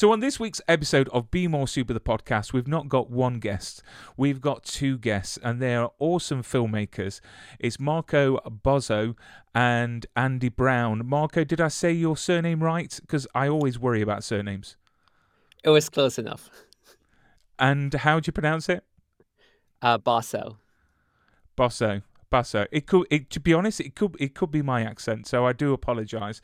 [0.00, 3.38] So, on this week's episode of Be More Super, the podcast, we've not got one
[3.38, 3.82] guest,
[4.16, 7.20] we've got two guests, and they are awesome filmmakers.
[7.58, 9.14] It's Marco Bozzo
[9.54, 11.06] and Andy Brown.
[11.06, 12.98] Marco, did I say your surname right?
[13.02, 14.78] Because I always worry about surnames.
[15.62, 16.48] It was close enough.
[17.58, 18.82] And how do you pronounce it?
[19.82, 20.56] Uh, Basso.
[21.58, 22.00] Bosso.
[22.30, 22.66] Basso.
[22.70, 23.06] It could.
[23.10, 24.16] It, to be honest, it could.
[24.18, 25.26] It could be my accent.
[25.26, 26.40] So I do apologise.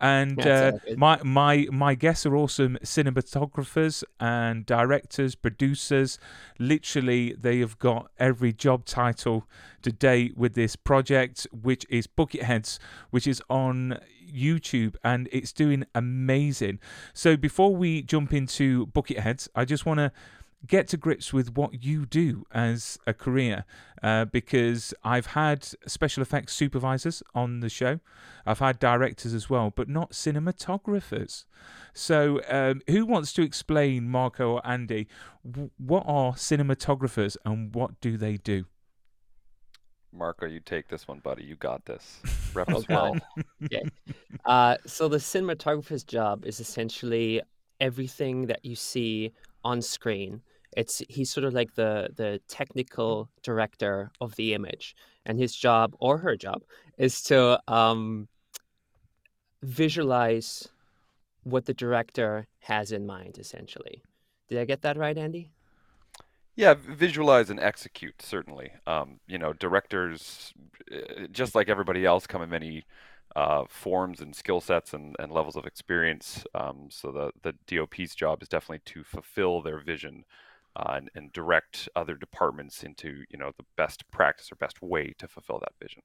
[0.00, 6.18] And uh, my my my guests are awesome cinematographers and directors, producers.
[6.58, 9.46] Literally, they have got every job title
[9.82, 12.78] to date with this project, which is Bucketheads,
[13.10, 13.98] which is on
[14.30, 16.78] YouTube and it's doing amazing.
[17.12, 20.12] So before we jump into Bucketheads, I just want to
[20.66, 23.64] get to grips with what you do as a career
[24.02, 28.00] uh, because I've had special effects supervisors on the show.
[28.44, 31.44] I've had directors as well, but not cinematographers.
[31.92, 35.08] So, um, who wants to explain, Marco or Andy,
[35.44, 38.66] w- what are cinematographers and what do they do?
[40.12, 41.44] Marco, you take this one, buddy.
[41.44, 42.20] You got this.
[42.54, 43.14] Rep us well.
[43.14, 43.22] God.
[43.64, 43.82] Okay.
[44.44, 47.42] Uh, so the cinematographer's job is essentially
[47.80, 50.42] everything that you see on screen.
[50.76, 54.94] It's he's sort of like the the technical director of the image,
[55.26, 56.62] and his job or her job
[56.98, 58.28] is to um,
[59.62, 60.68] visualize
[61.42, 63.38] what the director has in mind.
[63.38, 64.02] Essentially,
[64.48, 65.50] did I get that right, Andy?
[66.56, 68.72] Yeah, visualize and execute, certainly.
[68.86, 70.52] Um, you know, directors,
[70.92, 72.84] uh, just like everybody else, come in many
[73.36, 76.44] uh, forms and skill sets and, and levels of experience.
[76.54, 80.24] Um, so the, the DOP's job is definitely to fulfill their vision
[80.80, 85.12] uh, and, and direct other departments into, you know, the best practice or best way
[85.18, 86.02] to fulfill that vision.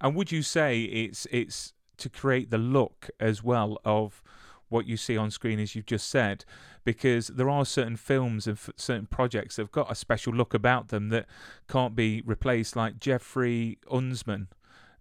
[0.00, 4.22] And would you say it's it's to create the look as well of
[4.68, 6.44] what you see on screen, as you've just said,
[6.84, 10.54] because there are certain films and f- certain projects that have got a special look
[10.54, 11.26] about them that
[11.68, 14.46] can't be replaced, like Geoffrey Unsman,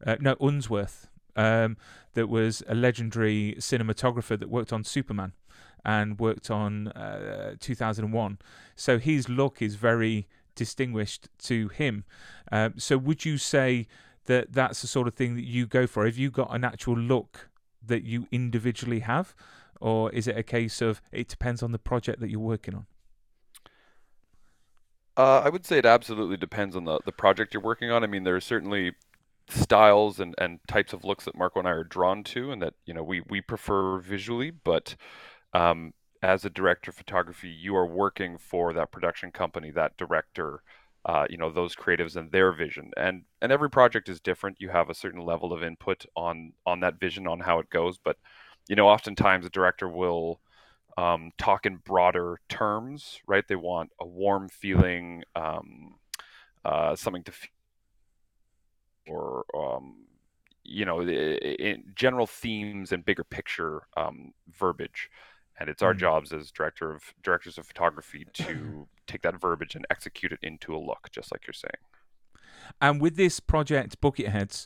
[0.05, 1.77] uh, no Unsworth, um,
[2.15, 5.33] that was a legendary cinematographer that worked on Superman
[5.85, 8.37] and worked on uh, 2001.
[8.75, 12.03] So his look is very distinguished to him.
[12.51, 13.87] Um, so would you say
[14.25, 16.05] that that's the sort of thing that you go for?
[16.05, 17.49] Have you got an actual look
[17.85, 19.35] that you individually have,
[19.79, 22.85] or is it a case of it depends on the project that you're working on?
[25.17, 28.03] Uh, I would say it absolutely depends on the, the project you're working on.
[28.03, 28.93] I mean, there are certainly
[29.49, 32.75] styles and, and types of looks that Marco and I are drawn to, and that
[32.85, 34.51] you know we we prefer visually.
[34.51, 34.95] But
[35.53, 40.61] um, as a director of photography, you are working for that production company, that director,
[41.05, 42.91] uh, you know those creatives and their vision.
[42.97, 44.57] And and every project is different.
[44.59, 47.97] You have a certain level of input on on that vision, on how it goes.
[47.97, 48.17] But
[48.67, 50.41] you know, oftentimes a director will
[50.97, 53.47] um, talk in broader terms, right?
[53.47, 55.95] They want a warm feeling, um,
[56.65, 57.49] uh, something to feel,
[59.07, 60.05] or um,
[60.63, 65.09] you know, in general themes and bigger picture um, verbiage.
[65.59, 65.99] And it's our Mhm.
[65.99, 70.75] jobs as director of directors of photography to take that verbiage and execute it into
[70.75, 71.83] a look, just like you're saying.
[72.81, 74.65] And with this project, Bucketheads,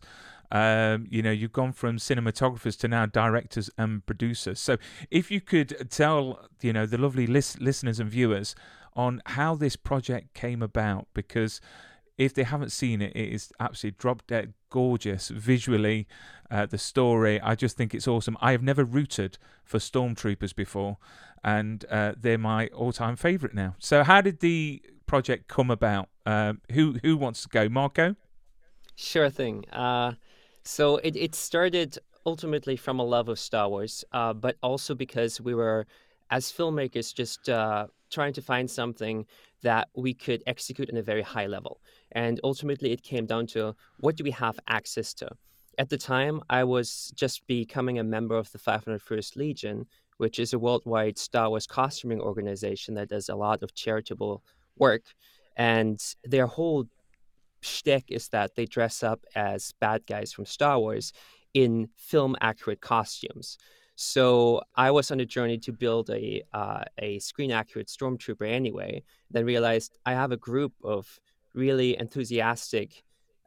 [0.51, 4.59] um, you know, you've gone from cinematographers to now directors and producers.
[4.59, 4.77] So,
[5.09, 8.55] if you could tell, you know, the lovely lis- listeners and viewers
[8.95, 11.59] on how this project came about, because
[12.17, 16.07] if they haven't seen it, it is absolutely drop dead gorgeous visually.
[16.49, 18.35] Uh, the story, I just think it's awesome.
[18.41, 20.97] I have never rooted for Stormtroopers before,
[21.43, 23.75] and uh, they're my all-time favorite now.
[23.79, 26.09] So, how did the project come about?
[26.25, 28.15] Um, who who wants to go, Marco?
[28.95, 29.65] Sure thing.
[29.71, 30.13] Uh,
[30.63, 35.41] so it, it started ultimately from a love of Star Wars, uh, but also because
[35.41, 35.85] we were,
[36.29, 39.25] as filmmakers, just uh, trying to find something
[39.61, 41.81] that we could execute on a very high level.
[42.13, 45.29] And ultimately, it came down to what do we have access to?
[45.77, 49.87] At the time, I was just becoming a member of the 501st Legion,
[50.17, 54.43] which is a worldwide Star Wars costuming organization that does a lot of charitable
[54.77, 55.03] work.
[55.55, 56.85] And their whole
[57.61, 61.13] shtick is that they dress up as bad guys from Star Wars
[61.53, 63.57] in film accurate costumes.
[63.95, 69.03] So I was on a journey to build a uh, a screen accurate stormtrooper anyway.
[69.29, 71.19] Then realized I have a group of
[71.53, 73.03] really enthusiastic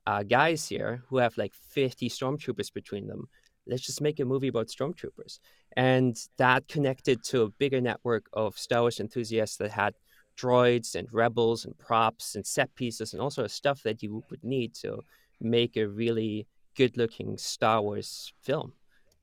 [0.07, 3.29] uh, guys here who have like 50 stormtroopers between them.
[3.67, 5.41] Let's just make a movie about stormtroopers,
[5.77, 9.95] and that connected to a bigger network of Star Wars enthusiasts that had
[10.39, 14.23] droids and rebels and props and set pieces and all sort of stuff that you
[14.31, 15.01] would need to
[15.41, 18.73] make a really good looking Star Wars film.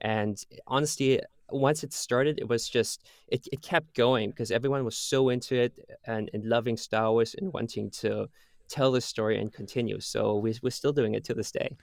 [0.02, 0.38] And
[0.68, 5.30] honestly, once it started, it was just it, it kept going because everyone was so
[5.30, 5.74] into it
[6.06, 8.28] and, and loving Star Wars and wanting to
[8.74, 10.00] tell the story and continue.
[10.00, 11.78] So we, we're still doing it to this day.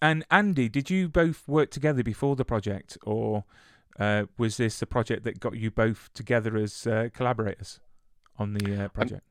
[0.00, 3.44] And Andy, did you both work together before the project, or
[3.98, 7.80] uh, was this a project that got you both together as uh, collaborators
[8.38, 9.22] on the uh, project?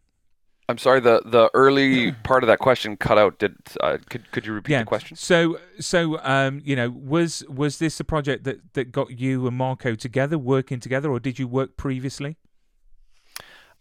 [0.69, 3.37] I'm sorry, the the early part of that question cut out.
[3.39, 4.79] Did uh, could could you repeat yeah.
[4.79, 5.17] the question?
[5.17, 9.57] So so um, you know, was was this a project that that got you and
[9.57, 12.37] Marco together, working together, or did you work previously?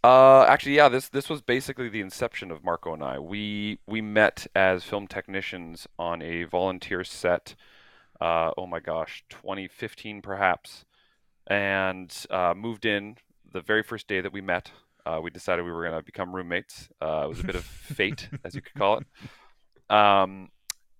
[0.04, 0.88] Uh, actually, yeah.
[0.88, 3.18] This this was basically the inception of Marco and I.
[3.20, 7.54] We we met as film technicians on a volunteer set.
[8.20, 10.84] Uh, oh my gosh, 2015 perhaps,
[11.46, 13.16] and uh, moved in
[13.52, 14.72] the very first day that we met.
[15.04, 16.88] Uh, we decided we were going to become roommates.
[17.00, 19.94] Uh, it was a bit of fate, as you could call it.
[19.94, 20.50] Um,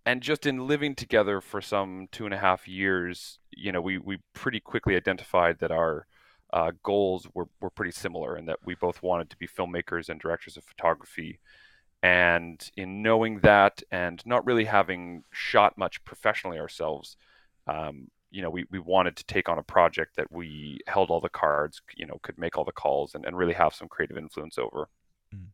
[0.04, 3.98] and just in living together for some two and a half years, you know, we,
[3.98, 6.06] we pretty quickly identified that our
[6.52, 10.20] uh, goals were, were pretty similar in that we both wanted to be filmmakers and
[10.20, 11.38] directors of photography.
[12.02, 17.16] And in knowing that and not really having shot much professionally ourselves,
[17.66, 21.20] um, you know, we, we wanted to take on a project that we held all
[21.20, 24.16] the cards, you know, could make all the calls and, and really have some creative
[24.16, 24.88] influence over.
[25.34, 25.46] Mm.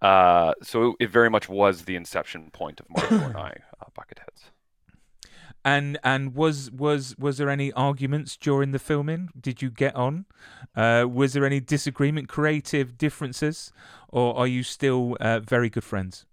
[0.00, 4.50] Uh, so it, very much was the inception point of Marco and I, uh, Bucketheads.
[5.64, 9.28] And and was was was there any arguments during the filming?
[9.38, 10.24] Did you get on?
[10.74, 13.72] Uh, was there any disagreement, creative differences,
[14.08, 16.24] or are you still uh, very good friends?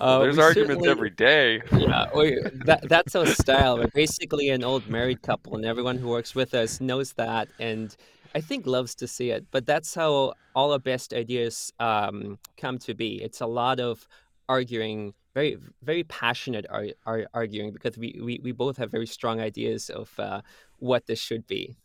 [0.00, 1.60] Uh, there's arguments every day.
[1.72, 3.78] Yeah, we, that, that's our style.
[3.78, 7.96] We're basically an old married couple, and everyone who works with us knows that, and
[8.34, 9.46] I think loves to see it.
[9.50, 13.20] But that's how all our best ideas um, come to be.
[13.22, 14.06] It's a lot of
[14.48, 19.40] arguing, very very passionate ar- ar- arguing, because we, we, we both have very strong
[19.40, 20.40] ideas of uh,
[20.78, 21.76] what this should be.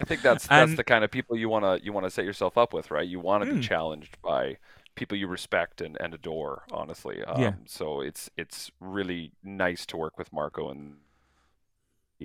[0.00, 2.58] I think that's that's and, the kind of people you wanna you wanna set yourself
[2.58, 3.06] up with, right?
[3.06, 3.54] You want to mm.
[3.56, 4.56] be challenged by
[4.96, 7.22] people you respect and, and adore, honestly.
[7.22, 7.52] Um, yeah.
[7.66, 10.96] So it's it's really nice to work with Marco, and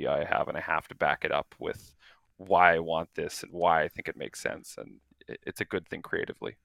[0.10, 1.94] I have, and I have to back it up with
[2.38, 5.66] why I want this and why I think it makes sense, and it, it's a
[5.66, 6.56] good thing creatively.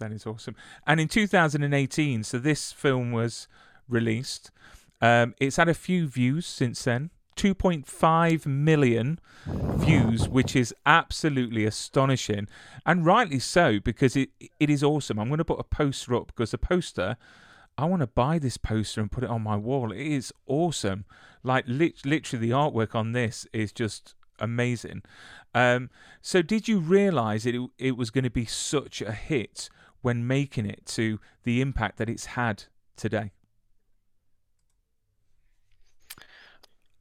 [0.00, 0.56] That is awesome.
[0.86, 3.46] And in 2018, so this film was
[3.88, 4.50] released.
[5.00, 7.10] Um, it's had a few views since then.
[7.36, 12.48] 2.5 million views, which is absolutely astonishing,
[12.84, 15.18] and rightly so because it it is awesome.
[15.18, 17.16] I'm going to put a poster up because the poster,
[17.78, 19.90] I want to buy this poster and put it on my wall.
[19.90, 21.06] It is awesome.
[21.42, 25.02] Like lit- literally, the artwork on this is just amazing.
[25.54, 25.88] Um,
[26.20, 29.70] so, did you realize it it was going to be such a hit
[30.02, 32.64] when making it to the impact that it's had
[32.96, 33.32] today?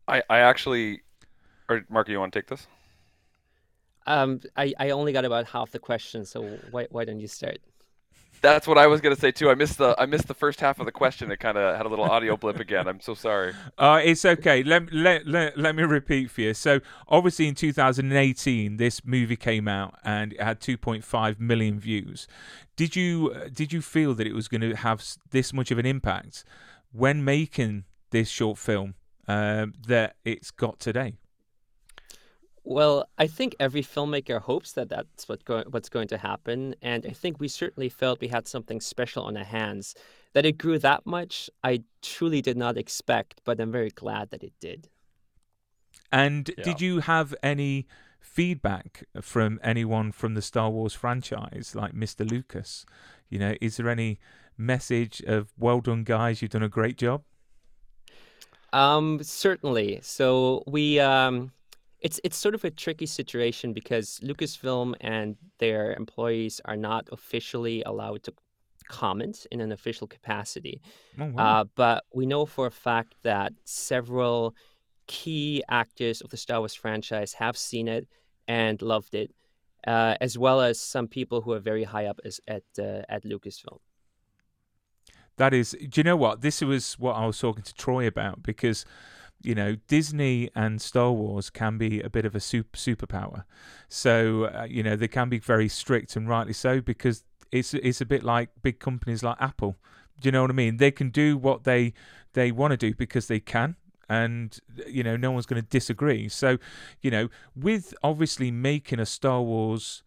[0.08, 1.02] I, I actually,
[1.70, 2.68] or Mark, you want to take this?
[4.08, 7.60] Um, I, I only got about half the question, so why, why don't you start?
[8.42, 9.50] That's what I was gonna say too.
[9.50, 11.32] I missed the I missed the first half of the question.
[11.32, 12.88] It kind of had a little audio blip again.
[12.88, 13.54] I'm so sorry.
[13.78, 14.62] Uh, it's okay.
[14.62, 16.54] Let, let, let, let me repeat for you.
[16.54, 22.28] So obviously in 2018, this movie came out and it had 2.5 million views.
[22.76, 25.86] Did you did you feel that it was going to have this much of an
[25.86, 26.44] impact
[26.92, 28.96] when making this short film?
[29.30, 31.14] um, that it's got today?
[32.70, 37.04] Well, I think every filmmaker hopes that that's what go- what's going to happen, and
[37.04, 39.96] I think we certainly felt we had something special on our hands.
[40.34, 44.44] That it grew that much, I truly did not expect, but I'm very glad that
[44.44, 44.88] it did.
[46.12, 46.64] And yeah.
[46.64, 47.88] did you have any
[48.20, 52.30] feedback from anyone from the Star Wars franchise, like Mr.
[52.30, 52.86] Lucas?
[53.30, 54.20] You know, is there any
[54.60, 57.24] message of "Well done, guys, you've done a great job"?
[58.72, 60.02] Um, certainly.
[60.04, 61.52] So we um,
[62.02, 67.84] it's it's sort of a tricky situation because Lucasfilm and their employees are not officially
[67.84, 68.34] allowed to
[68.88, 70.82] comment in an official capacity.
[71.20, 71.62] Oh, wow.
[71.62, 74.56] uh, but we know for a fact that several
[75.08, 78.08] key actors of the Star Wars franchise have seen it
[78.48, 79.32] and loved it,
[79.86, 83.24] uh, as well as some people who are very high up as, at uh, at
[83.24, 83.80] Lucasfilm.
[85.38, 86.42] That is, do you know what?
[86.42, 88.86] This was what I was talking to Troy about because
[89.42, 93.44] you know, Disney and Star Wars can be a bit of a super superpower.
[93.88, 98.02] So uh, you know they can be very strict and rightly so because it's it's
[98.02, 99.78] a bit like big companies like Apple.
[100.20, 100.78] Do you know what I mean?
[100.78, 101.94] They can do what they
[102.34, 103.76] they want to do because they can,
[104.10, 106.28] and you know no one's going to disagree.
[106.30, 106.58] So
[107.02, 110.04] you know, with obviously making a Star Wars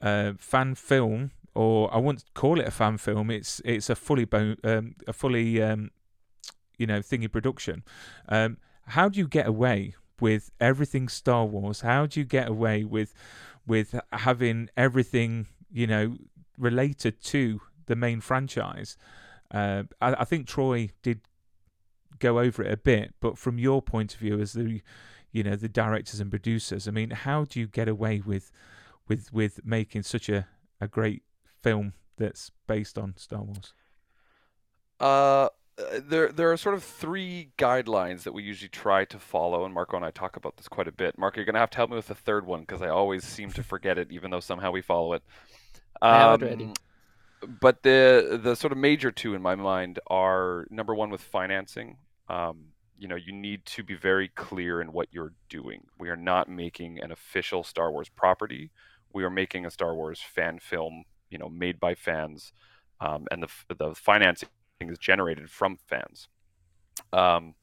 [0.00, 3.30] uh, fan film, or I wouldn't call it a fan film.
[3.30, 5.90] It's it's a fully bo- um, a fully um,
[6.78, 7.82] you know thingy production.
[8.28, 11.80] Um, how do you get away with everything Star Wars?
[11.80, 13.12] How do you get away with
[13.66, 16.16] with having everything you know
[16.58, 18.96] related to the main franchise?
[19.50, 21.20] Uh, I, I think Troy did
[22.18, 24.80] go over it a bit, but from your point of view as the
[25.32, 28.50] you know the directors and producers, I mean, how do you get away with
[29.08, 30.46] with with making such a
[30.80, 31.22] a great
[31.62, 33.74] film that's based on Star Wars?
[34.98, 35.48] Uh,
[35.78, 39.74] uh, there there are sort of three guidelines that we usually try to follow, and
[39.74, 41.18] Marco and I talk about this quite a bit.
[41.18, 43.50] Marco, you're gonna have to help me with the third one because I always seem
[43.52, 45.22] to forget it, even though somehow we follow it.
[46.02, 46.12] Um.
[46.62, 46.74] Um,
[47.60, 51.98] but the the sort of major two in my mind are number one with financing.
[52.28, 52.68] Um,
[52.98, 55.82] you know, you need to be very clear in what you're doing.
[55.98, 58.70] We are not making an official Star Wars property.
[59.12, 62.52] We are making a Star Wars fan film, you know, made by fans,
[63.00, 64.48] um, and the the financing
[64.80, 66.28] is generated from fans.
[67.12, 67.54] Um,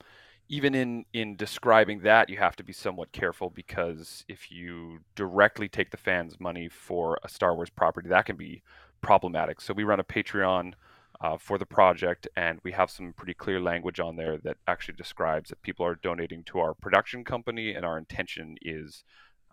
[0.50, 5.70] even in in describing that, you have to be somewhat careful because if you directly
[5.70, 8.62] take the fans' money for a Star Wars property, that can be
[9.01, 9.62] problematic.
[9.62, 10.74] So we run a Patreon
[11.22, 14.96] uh, for the project, and we have some pretty clear language on there that actually
[14.96, 19.03] describes that people are donating to our production company, and our intention is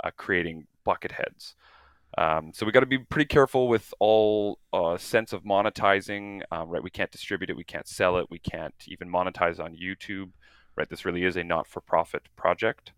[0.02, 1.54] uh, creating bucket heads.
[2.18, 6.42] Um, so we got to be pretty careful with all uh, sense of monetizing.
[6.50, 9.76] Um, right, we can't distribute it, we can't sell it, we can't even monetize on
[9.76, 10.30] YouTube.
[10.76, 12.92] Right, this really is a not-for-profit project.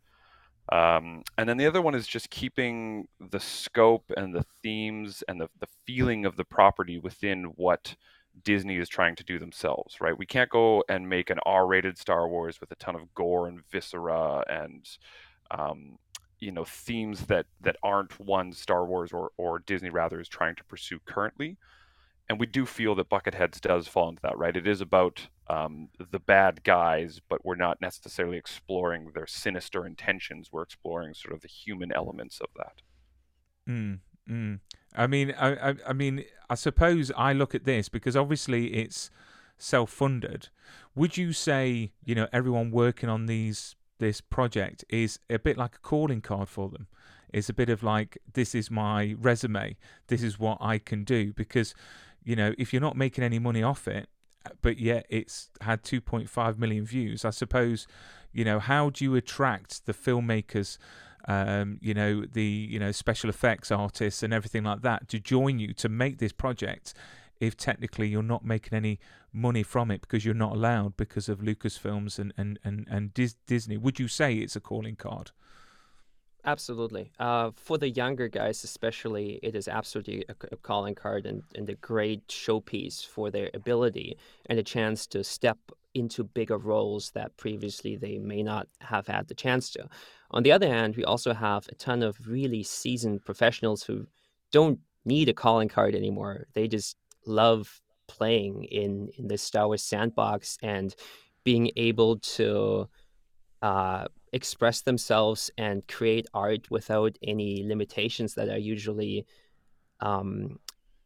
[0.71, 5.41] Um, and then the other one is just keeping the scope and the themes and
[5.41, 7.97] the, the feeling of the property within what
[8.45, 10.17] Disney is trying to do themselves, right?
[10.17, 13.61] We can't go and make an R-rated Star Wars with a ton of gore and
[13.71, 14.89] viscera and
[15.51, 15.99] um,
[16.43, 20.57] you know themes that that aren't one Star Wars or or Disney rather is trying
[20.57, 21.57] to pursue currently.
[22.29, 24.57] And we do feel that Bucketheads does fall into that, right?
[24.57, 30.51] It is about um, the bad guys, but we're not necessarily exploring their sinister intentions.
[30.51, 32.83] We're exploring sort of the human elements of that.
[33.69, 33.99] Mm,
[34.31, 34.61] mm.
[34.97, 39.11] I mean, I, I, I mean, I suppose I look at this because obviously it's
[39.59, 40.49] self-funded.
[40.95, 45.77] Would you say, you know, everyone working on these this project is a bit like
[45.77, 46.89] a calling card for them.
[47.33, 49.77] It's a bit of like, this is my resume,
[50.09, 51.33] this is what I can do.
[51.33, 51.73] Because,
[52.25, 54.09] you know, if you're not making any money off it,
[54.61, 57.87] but yet it's had 2.5 million views, I suppose,
[58.33, 60.79] you know, how do you attract the filmmakers?
[61.29, 65.61] Um, you know the you know special effects artists and everything like that to join
[65.61, 66.95] you to make this project
[67.39, 68.99] if technically you're not making any
[69.33, 73.37] money from it because you're not allowed because of Lucasfilms and and and, and Dis-
[73.47, 73.77] Disney.
[73.77, 75.31] Would you say it's a calling card?
[76.45, 77.13] Absolutely.
[77.21, 81.71] Uh, for the younger guys, especially, it is absolutely a, a, calling card and, and
[81.71, 85.59] a great showpiece for their ability and a chance to step
[85.95, 89.87] into bigger roles that previously they may not have had the chance to.
[90.33, 94.07] On the other hand, we also have a ton of really seasoned professionals who
[94.51, 96.47] don't need a calling card anymore.
[96.55, 100.95] They just love playing in in the Star Wars sandbox and
[101.45, 102.89] being able to
[103.63, 109.27] uh, express themselves and create art without any limitations that are usually
[110.01, 110.59] um,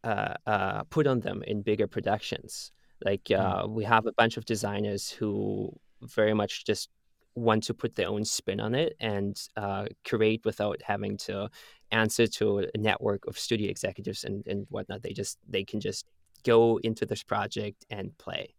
[0.03, 2.71] uh, uh, put on them in bigger productions.
[3.03, 3.69] Like mm.
[3.69, 6.89] we have a bunch of designers who very much just
[7.35, 11.49] want to put their own spin on it and uh, create without having to
[11.91, 15.03] answer to a network of studio executives and, and whatnot.
[15.03, 16.05] They just they can just
[16.47, 18.53] go into this project and play.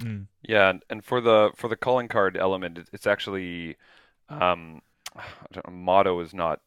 [0.00, 0.26] Mm.
[0.42, 3.76] Yeah, and for the for the calling card element, it's actually
[4.28, 4.82] um,
[5.54, 6.60] know, motto is not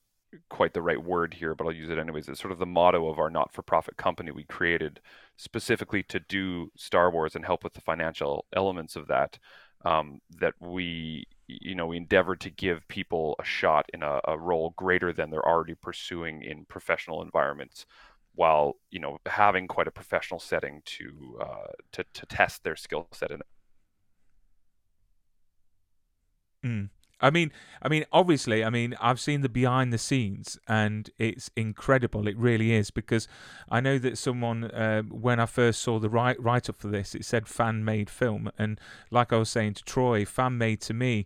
[0.49, 2.27] quite the right word here, but I'll use it anyways.
[2.27, 4.99] It's sort of the motto of our not-for-profit company we created
[5.37, 9.39] specifically to do Star Wars and help with the financial elements of that
[9.85, 14.37] um, that we you know we endeavor to give people a shot in a, a,
[14.37, 17.85] role greater than they're already pursuing in professional environments
[18.39, 23.05] while you know having quite a professional setting to uh, to, to test their skill
[23.11, 23.41] set in
[26.65, 26.89] mm.
[27.21, 31.51] I mean, I mean, obviously, I mean, I've seen the behind the scenes, and it's
[31.57, 32.29] incredible.
[32.29, 33.27] It really is because
[33.69, 37.15] I know that someone, uh, when I first saw the write write up for this,
[37.15, 38.79] it said fan made film, and
[39.11, 41.25] like I was saying to Troy, fan made to me,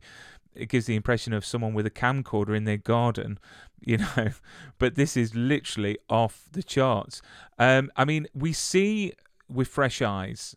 [0.55, 3.39] it gives the impression of someone with a camcorder in their garden,
[3.79, 4.31] you know.
[4.77, 7.21] But this is literally off the charts.
[7.59, 9.13] Um, I mean, we see
[9.49, 10.55] with fresh eyes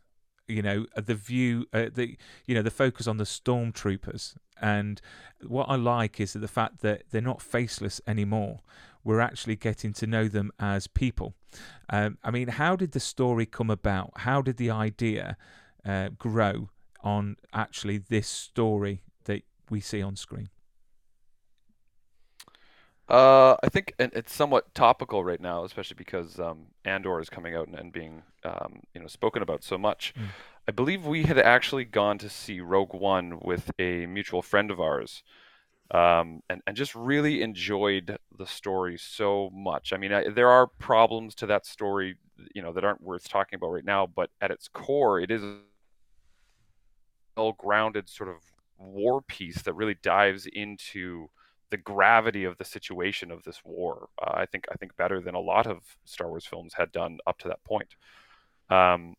[0.49, 5.01] you know the view uh, the you know the focus on the stormtroopers and
[5.47, 8.61] what I like is that the fact that they're not faceless anymore.
[9.05, 11.35] We're actually getting to know them as people.
[11.91, 14.13] Um, I mean, how did the story come about?
[14.17, 15.37] How did the idea
[15.85, 16.71] uh, grow
[17.03, 19.03] on actually this story
[19.71, 20.51] we see on screen?
[23.09, 27.69] Uh, I think it's somewhat topical right now, especially because um, Andor is coming out
[27.69, 30.13] and, and being um, you know spoken about so much.
[30.19, 30.25] Mm.
[30.69, 34.81] I believe we had actually gone to see Rogue One with a mutual friend of
[34.81, 35.23] ours,
[35.93, 39.93] um, and and just really enjoyed the story so much.
[39.93, 42.17] I mean, I, there are problems to that story,
[42.57, 44.09] you know, that aren't worth talking about right now.
[44.09, 45.59] But at its core, it is a
[47.37, 48.37] well-grounded sort of
[48.79, 51.29] war piece that really dives into
[51.71, 54.09] the gravity of the situation of this war.
[54.23, 57.19] Uh, I think I think better than a lot of Star Wars films had done
[57.27, 57.97] up to that point.
[58.71, 59.17] Um,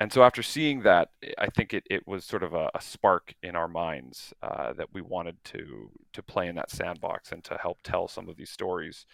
[0.00, 3.34] and so after seeing that, I think it, it was sort of a, a spark
[3.42, 7.58] in our minds uh, that we wanted to to play in that sandbox and to
[7.60, 9.04] help tell some of these stories.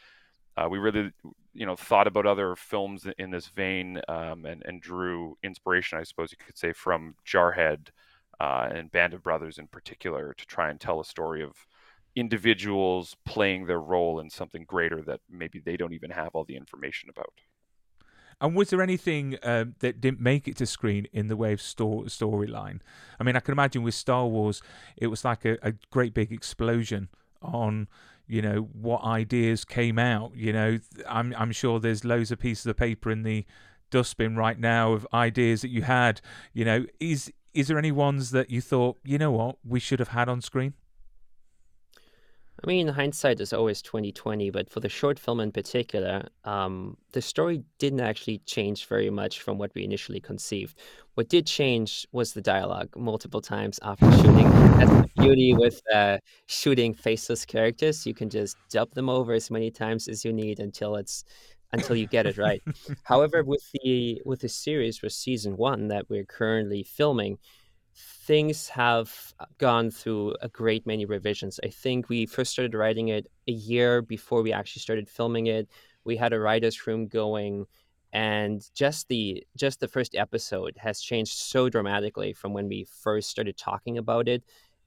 [0.57, 1.13] Uh, we really,
[1.53, 6.03] you know, thought about other films in this vein um, and, and drew inspiration, I
[6.05, 7.89] suppose you could say, from Jarhead
[8.41, 11.67] uh, and Band of Brothers in particular to try and tell a story of
[12.15, 16.57] individuals playing their role in something greater that maybe they don't even have all the
[16.57, 17.41] information about.
[18.41, 21.61] And was there anything um, that didn't make it to screen in the way of
[21.61, 22.81] story storyline?
[23.19, 24.61] I mean, I can imagine with Star Wars,
[24.97, 27.09] it was like a, a great big explosion
[27.41, 27.89] on
[28.27, 30.33] you know what ideas came out.
[30.35, 30.79] You know,
[31.09, 33.47] I'm I'm sure there's loads of pieces of paper in the
[33.91, 36.21] dustbin right now of ideas that you had.
[36.53, 39.99] You know, is is there any ones that you thought, you know what, we should
[39.99, 40.75] have had on screen?
[42.63, 46.97] I mean, hindsight is always twenty twenty, but for the short film in particular, um,
[47.13, 50.79] the story didn't actually change very much from what we initially conceived.
[51.15, 54.49] What did change was the dialogue multiple times after shooting.
[54.79, 56.17] That's the beauty with uh,
[56.47, 58.07] shooting faceless characters.
[58.07, 61.25] You can just dub them over as many times as you need until it's
[61.77, 62.63] until you get it right.
[63.05, 67.39] However, with the with the series for season one that we're currently filming,
[67.95, 71.59] things have gone through a great many revisions.
[71.65, 75.69] I think we first started writing it a year before we actually started filming it.
[76.05, 77.67] We had a writers' room going,
[78.13, 83.31] and just the just the first episode has changed so dramatically from when we first
[83.31, 84.43] started talking about it.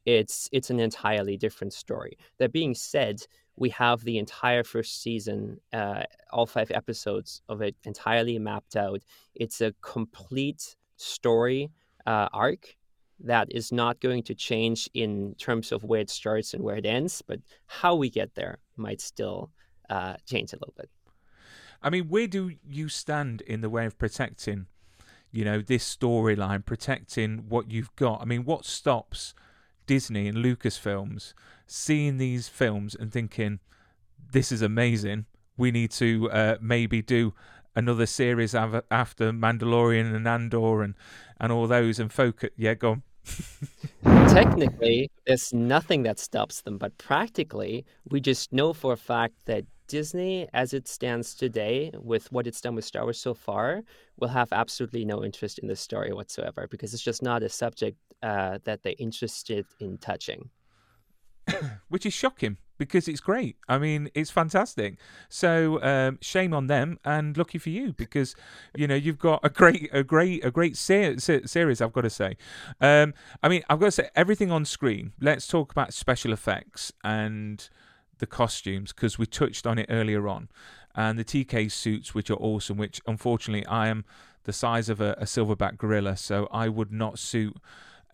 [0.05, 2.17] It's it's an entirely different story.
[2.37, 3.25] That being said,
[3.59, 9.01] we have the entire first season, uh, all five episodes of it entirely mapped out.
[9.35, 11.69] It's a complete story
[12.07, 12.75] uh, arc
[13.19, 16.85] that is not going to change in terms of where it starts and where it
[16.85, 19.51] ends, but how we get there might still
[19.89, 20.89] uh, change a little bit.
[21.81, 24.67] I mean, where do you stand in the way of protecting,
[25.31, 28.21] you know, this storyline, protecting what you've got?
[28.21, 29.33] I mean, what stops
[29.89, 31.33] Disney and Lucasfilms
[31.65, 33.57] seeing these films and thinking,
[34.31, 35.25] this is amazing.
[35.57, 37.33] We need to uh, maybe do
[37.75, 38.83] another series after
[39.33, 40.93] Mandalorian and Andor and,
[41.39, 42.51] and all those and focus.
[42.55, 43.03] Yeah, go on.
[44.29, 49.65] Technically, there's nothing that stops them, but practically, we just know for a fact that
[49.89, 53.81] Disney, as it stands today, with what it's done with Star Wars so far,
[54.17, 57.97] will have absolutely no interest in the story whatsoever because it's just not a subject
[58.23, 60.49] uh, that they're interested in touching.
[61.89, 63.57] Which is shocking because it's great.
[63.67, 64.99] I mean, it's fantastic.
[65.27, 68.35] So um, shame on them and lucky for you because
[68.77, 71.81] you know you've got a great, a great, a great ser- ser- series.
[71.81, 72.37] I've got to say.
[72.79, 75.13] Um, I mean, I've got to say everything on screen.
[75.19, 77.67] Let's talk about special effects and
[78.19, 80.49] the costumes because we touched on it earlier on,
[80.95, 82.77] and the TK suits, which are awesome.
[82.77, 84.05] Which unfortunately, I am
[84.43, 87.57] the size of a, a silverback gorilla, so I would not suit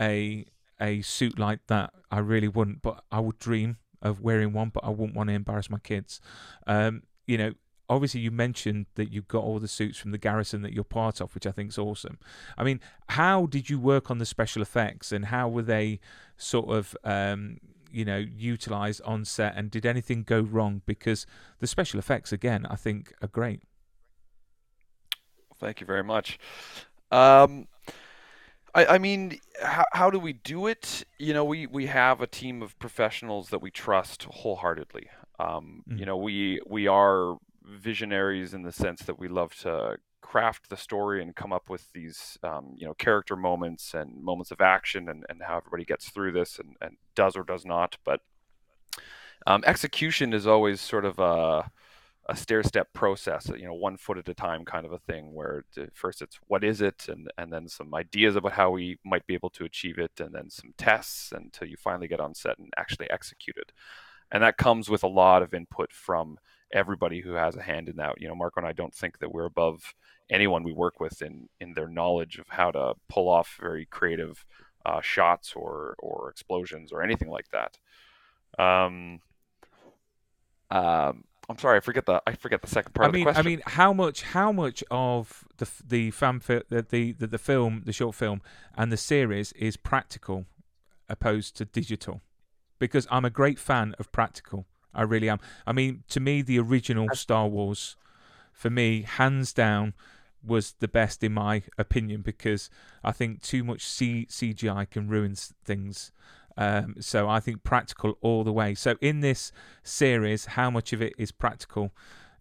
[0.02, 0.46] a
[0.80, 1.94] a suit like that.
[2.12, 5.34] I really wouldn't, but I would dream of wearing one, but I wouldn't want to
[5.34, 6.22] embarrass my kids.
[6.68, 7.54] Um, you know,
[7.90, 11.22] obviously you mentioned that you got all the suits from the garrison that you're part
[11.22, 12.18] of, which I think is awesome.
[12.58, 16.00] I mean, how did you work on the special effects, and how were they
[16.38, 17.60] sort of, um,
[17.96, 20.82] you know, utilized on set, and did anything go wrong?
[20.86, 21.26] Because
[21.60, 23.62] the special effects, again, I think are great.
[25.58, 26.38] Thank you very much.
[27.12, 27.68] Um,
[28.74, 31.06] I, I mean, how, how do we do it?
[31.18, 35.08] You know, we, we have a team of professionals that we trust wholeheartedly.
[35.40, 36.00] Um, Mm.
[36.00, 40.78] You know, we we are visionaries in the sense that we love to craft the
[40.78, 45.10] story and come up with these um, you know character moments and moments of action
[45.10, 47.98] and, and how everybody gets through this and, and does or does not.
[48.04, 48.22] But
[49.48, 51.72] um, execution is always sort of a
[52.28, 55.34] a stair step process, you know, one foot at a time kind of a thing
[55.34, 59.28] where first it's what is it and, and then some ideas about how we might
[59.28, 62.58] be able to achieve it and then some tests until you finally get on set
[62.58, 63.72] and actually execute it.
[64.32, 66.40] And that comes with a lot of input from
[66.72, 68.20] everybody who has a hand in that.
[68.20, 69.94] You know, Marco and I don't think that we're above
[70.30, 74.46] anyone we work with in, in their knowledge of how to pull off very creative
[74.86, 77.78] uh, shots or, or explosions or anything like that.
[78.64, 79.22] Um,
[80.72, 83.28] um, I'm sorry, I forget the I forget the second part I of the mean,
[83.36, 87.38] I mean, how much, how much of the the fan fi- the, the the the
[87.38, 88.42] film, the short film,
[88.76, 90.46] and the series is practical,
[91.08, 92.22] opposed to digital?
[92.80, 94.66] Because I'm a great fan of practical.
[94.96, 95.40] I really am.
[95.68, 97.96] I mean, to me, the original Star Wars,
[98.54, 99.94] for me, hands down,
[100.44, 102.22] was the best in my opinion.
[102.22, 102.70] Because
[103.04, 106.12] I think too much C- CGI can ruin things.
[106.58, 108.76] Um, so I think practical all the way.
[108.76, 109.52] So in this
[109.84, 111.92] series, how much of it is practical,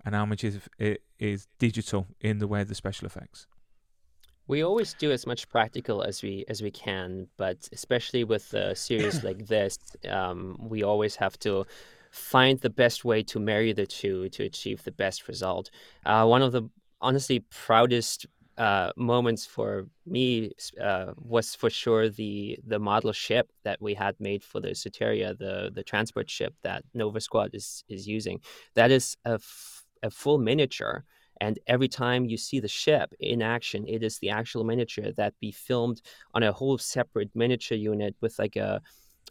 [0.05, 3.47] and how much of it is digital in the way of the special effects?
[4.47, 8.77] We always do as much practical as we as we can, but especially with a
[8.77, 11.67] series like this, um, we always have to
[12.15, 15.71] find the best way to marry the two to achieve the best result.
[16.07, 16.63] Uh, one of the
[17.01, 23.83] honestly proudest uh, moments for me uh, was for sure the the model ship that
[23.83, 28.07] we had made for the Soteria, the the transport ship that Nova Squad is is
[28.07, 28.41] using.
[28.75, 31.05] That is a, f- a full miniature
[31.41, 35.35] and every time you see the ship in action it is the actual miniature that
[35.41, 36.01] be filmed
[36.33, 38.81] on a whole separate miniature unit with like a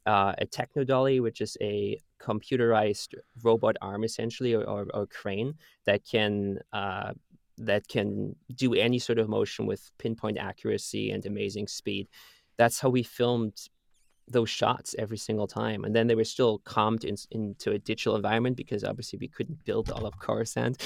[0.05, 5.53] uh, a techno dolly which is a computerized robot arm essentially or, or, or crane
[5.85, 7.11] that can uh,
[7.57, 12.07] that can do any sort of motion with pinpoint accuracy and amazing speed
[12.57, 13.69] that's how we filmed
[14.27, 15.83] those shots every single time.
[15.83, 19.63] And then they were still comped in, into a digital environment because obviously we couldn't
[19.65, 20.81] build all of Coruscant.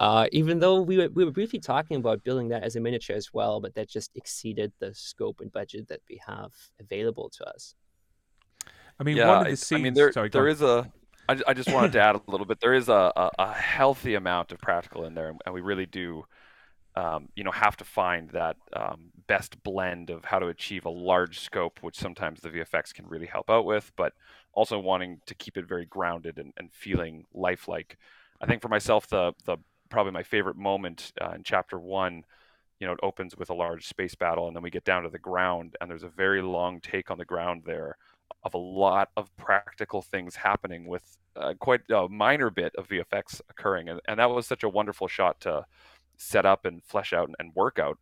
[0.00, 3.16] Uh, even though we were, we were briefly talking about building that as a miniature
[3.16, 7.44] as well, but that just exceeded the scope and budget that we have available to
[7.48, 7.74] us.
[9.00, 9.80] I mean, yeah, one of the I- scenes.
[9.80, 10.92] I mean, there sorry, there is a.
[11.46, 12.58] I, just wanted to add a little bit.
[12.58, 16.24] There is a, a, a healthy amount of practical in there, and we really do,
[16.96, 20.90] um, you know, have to find that um, best blend of how to achieve a
[20.90, 24.12] large scope, which sometimes the VFX can really help out with, but
[24.54, 27.96] also wanting to keep it very grounded and, and feeling lifelike.
[28.40, 29.56] I think for myself, the the
[29.88, 32.24] probably my favorite moment uh, in chapter one,
[32.80, 35.10] you know, it opens with a large space battle, and then we get down to
[35.10, 37.96] the ground, and there's a very long take on the ground there
[38.42, 43.40] of a lot of practical things happening with uh, quite a minor bit of VFX
[43.48, 43.88] occurring.
[43.88, 45.66] And, and that was such a wonderful shot to
[46.16, 47.98] set up and flesh out and, and work out.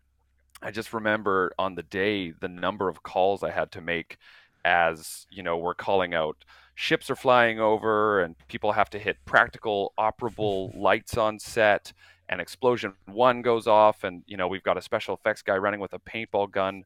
[0.62, 4.18] I just remember on the day the number of calls I had to make
[4.64, 6.44] as, you know, we're calling out
[6.78, 11.92] ships are flying over and people have to hit practical operable lights on set
[12.28, 15.80] and explosion one goes off and you know we've got a special effects guy running
[15.80, 16.84] with a paintball gun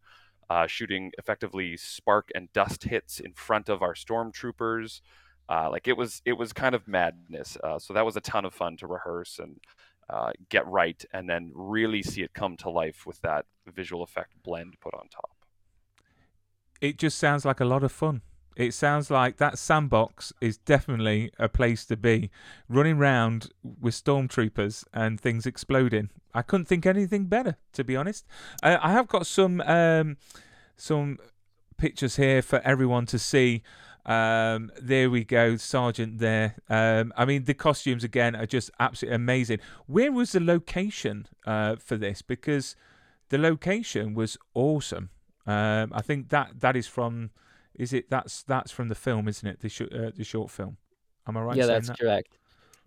[0.52, 5.00] uh, shooting effectively spark and dust hits in front of our stormtroopers.
[5.48, 7.50] Uh, like it was, it was kind of madness.
[7.64, 9.54] Uh, so that was a ton of fun to rehearse and
[10.10, 13.46] uh, get right, and then really see it come to life with that
[13.80, 15.30] visual effect blend put on top.
[16.80, 18.20] it just sounds like a lot of fun.
[18.56, 22.30] It sounds like that sandbox is definitely a place to be.
[22.68, 26.10] Running around with stormtroopers and things exploding.
[26.34, 28.26] I couldn't think anything better, to be honest.
[28.62, 30.16] Uh, I have got some um,
[30.76, 31.18] some
[31.76, 33.62] pictures here for everyone to see.
[34.04, 36.18] Um, there we go, Sergeant.
[36.18, 36.56] There.
[36.68, 39.60] Um, I mean, the costumes again are just absolutely amazing.
[39.86, 42.20] Where was the location uh, for this?
[42.20, 42.76] Because
[43.30, 45.10] the location was awesome.
[45.46, 47.30] Um, I think that that is from.
[47.82, 49.58] Is it that's that's from the film, isn't it?
[49.60, 50.76] The sh- uh, the short film.
[51.26, 51.56] Am I right?
[51.56, 51.98] yeah, that's that?
[51.98, 52.38] correct.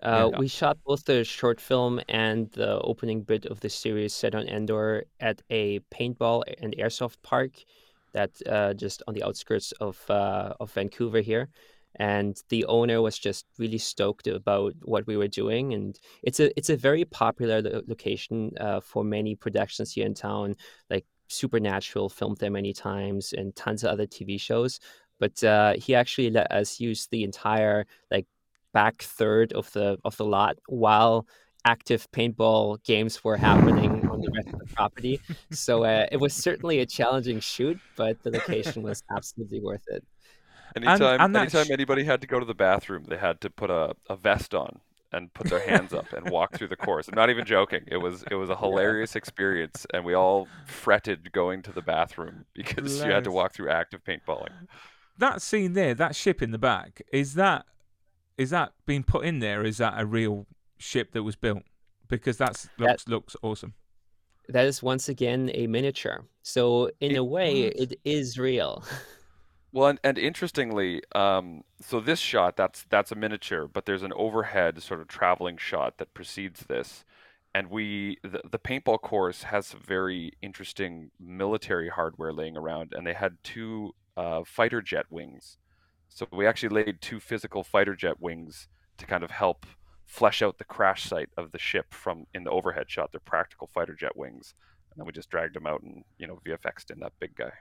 [0.02, 0.40] Uh, Yeah.
[0.40, 4.48] We shot both the short film and the opening bit of the series set on
[4.48, 7.52] Endor at a paintball and airsoft park
[8.14, 11.50] that uh, just on the outskirts of uh, of Vancouver here.
[11.98, 16.48] And the owner was just really stoked about what we were doing, and it's a
[16.58, 20.56] it's a very popular lo- location uh, for many productions here in town.
[20.90, 24.80] Like Supernatural filmed there many times, and tons of other TV shows.
[25.20, 28.28] But uh, he actually let us use the entire like
[28.74, 31.26] back third of the of the lot while
[31.66, 35.20] active paintball games were happening on the rest of the property.
[35.52, 40.04] So uh, it was certainly a challenging shoot, but the location was absolutely worth it.
[40.76, 43.50] Anytime, and that anytime sh- anybody had to go to the bathroom, they had to
[43.50, 44.80] put a, a vest on
[45.16, 47.08] and put their hands up and walk through the course.
[47.08, 47.82] I'm not even joking.
[47.88, 52.46] It was it was a hilarious experience, and we all fretted going to the bathroom
[52.54, 54.52] because you had to walk through active paintballing.
[55.18, 57.66] That scene there, that ship in the back, is that
[58.38, 59.64] is that being put in there?
[59.64, 60.46] Is that a real
[60.78, 61.64] ship that was built?
[62.08, 63.74] Because that's looks looks awesome.
[64.50, 66.26] That is once again a miniature.
[66.44, 67.74] So in It a way, was.
[67.92, 68.84] it is real.
[69.76, 74.14] Well, and, and interestingly, um, so this shot that's that's a miniature, but there's an
[74.16, 77.04] overhead sort of traveling shot that precedes this,
[77.54, 83.06] and we the, the paintball course has some very interesting military hardware laying around, and
[83.06, 85.58] they had two uh, fighter jet wings,
[86.08, 89.66] so we actually laid two physical fighter jet wings to kind of help
[90.06, 93.12] flesh out the crash site of the ship from in the overhead shot.
[93.12, 94.54] They're practical fighter jet wings,
[94.90, 97.52] and then we just dragged them out and you know VFX'd in that big guy.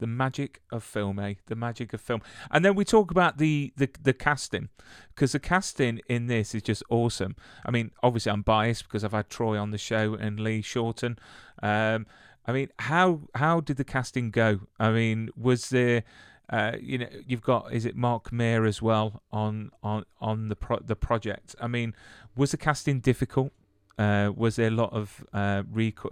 [0.00, 1.34] The magic of film, eh?
[1.46, 2.20] The magic of film.
[2.50, 4.68] And then we talk about the the, the casting,
[5.14, 7.36] because the casting in this is just awesome.
[7.64, 11.18] I mean, obviously I'm biased because I've had Troy on the show and Lee Shorten.
[11.62, 12.06] Um,
[12.46, 14.60] I mean, how how did the casting go?
[14.78, 16.02] I mean, was there,
[16.48, 20.56] uh, you know, you've got is it Mark Meer as well on on on the
[20.56, 21.54] pro- the project?
[21.60, 21.94] I mean,
[22.34, 23.52] was the casting difficult?
[23.98, 26.10] Uh, was there a lot of uh, recall,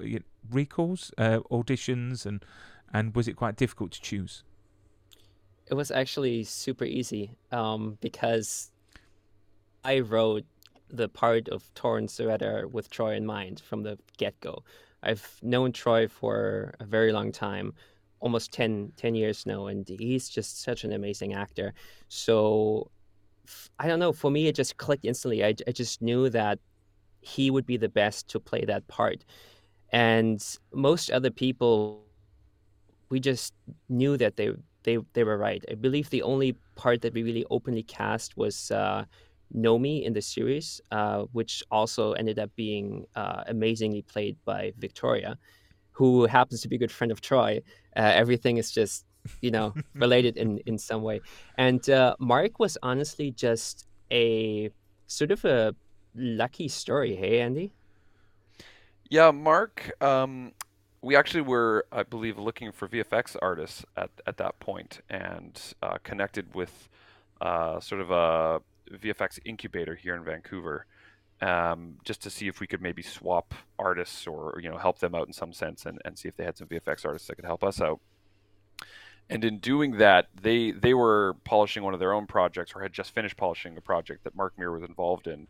[0.50, 2.44] recalls, uh, auditions, and
[2.92, 4.44] and was it quite difficult to choose?
[5.66, 8.70] It was actually super easy um, because
[9.84, 10.44] I wrote
[10.90, 14.64] the part of Torrance Ritter with Troy in mind from the get go.
[15.02, 17.74] I've known Troy for a very long time,
[18.20, 21.74] almost 10, 10 years now, and he's just such an amazing actor.
[22.08, 22.90] So
[23.78, 25.44] I don't know, for me, it just clicked instantly.
[25.44, 26.58] I, I just knew that
[27.20, 29.24] he would be the best to play that part.
[29.90, 32.04] And most other people,
[33.10, 33.54] we just
[33.88, 35.64] knew that they they they were right.
[35.70, 39.04] I believe the only part that we really openly cast was uh,
[39.54, 45.38] Nomi in the series, uh, which also ended up being uh, amazingly played by Victoria,
[45.92, 47.62] who happens to be a good friend of Troy.
[47.96, 49.04] Uh, everything is just
[49.40, 51.20] you know related in in some way.
[51.56, 54.70] And uh, Mark was honestly just a
[55.06, 55.74] sort of a
[56.14, 57.16] lucky story.
[57.16, 57.72] Hey, Andy.
[59.10, 59.90] Yeah, Mark.
[60.02, 60.52] Um,
[61.00, 65.98] we actually were, I believe, looking for VFX artists at, at that point and uh,
[66.02, 66.88] connected with
[67.40, 70.86] uh, sort of a VFX incubator here in Vancouver,
[71.40, 75.14] um, just to see if we could maybe swap artists or you know help them
[75.14, 77.44] out in some sense and, and see if they had some VFX artists that could
[77.44, 78.00] help us out.
[79.30, 82.92] And in doing that, they they were polishing one of their own projects or had
[82.92, 85.46] just finished polishing a project that Mark Meer was involved in.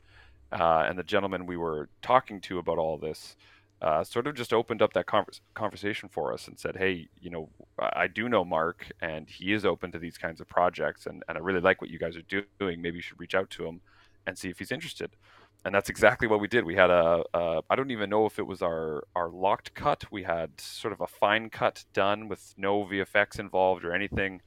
[0.50, 3.36] Uh, and the gentleman we were talking to about all this
[3.80, 7.30] uh, sort of just opened up that convers- conversation for us and said, "Hey, you
[7.30, 11.22] know, I do know Mark, and he is open to these kinds of projects, and,
[11.28, 12.82] and I really like what you guys are doing.
[12.82, 13.80] Maybe you should reach out to him
[14.26, 15.10] and see if he's interested."
[15.64, 16.64] And that's exactly what we did.
[16.64, 20.04] We had a, a I don't even know if it was our our locked cut.
[20.10, 24.40] We had sort of a fine cut done with no VFX involved or anything,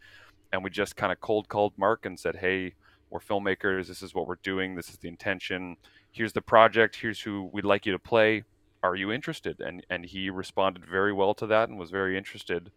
[0.51, 2.75] and we just kind of cold called Mark and said, "Hey,
[3.11, 3.87] we're filmmakers.
[3.87, 4.75] This is what we're doing.
[4.75, 5.75] This is the intention.
[6.11, 6.95] Here's the project.
[6.95, 8.43] Here's who we'd like you to play.
[8.83, 12.71] Are you interested?" And and he responded very well to that and was very interested.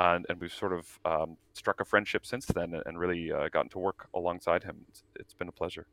[0.00, 3.30] Uh, and, and we've sort of um, struck a friendship since then, and, and really
[3.32, 4.86] uh, gotten to work alongside him.
[4.88, 5.86] It's, it's been a pleasure.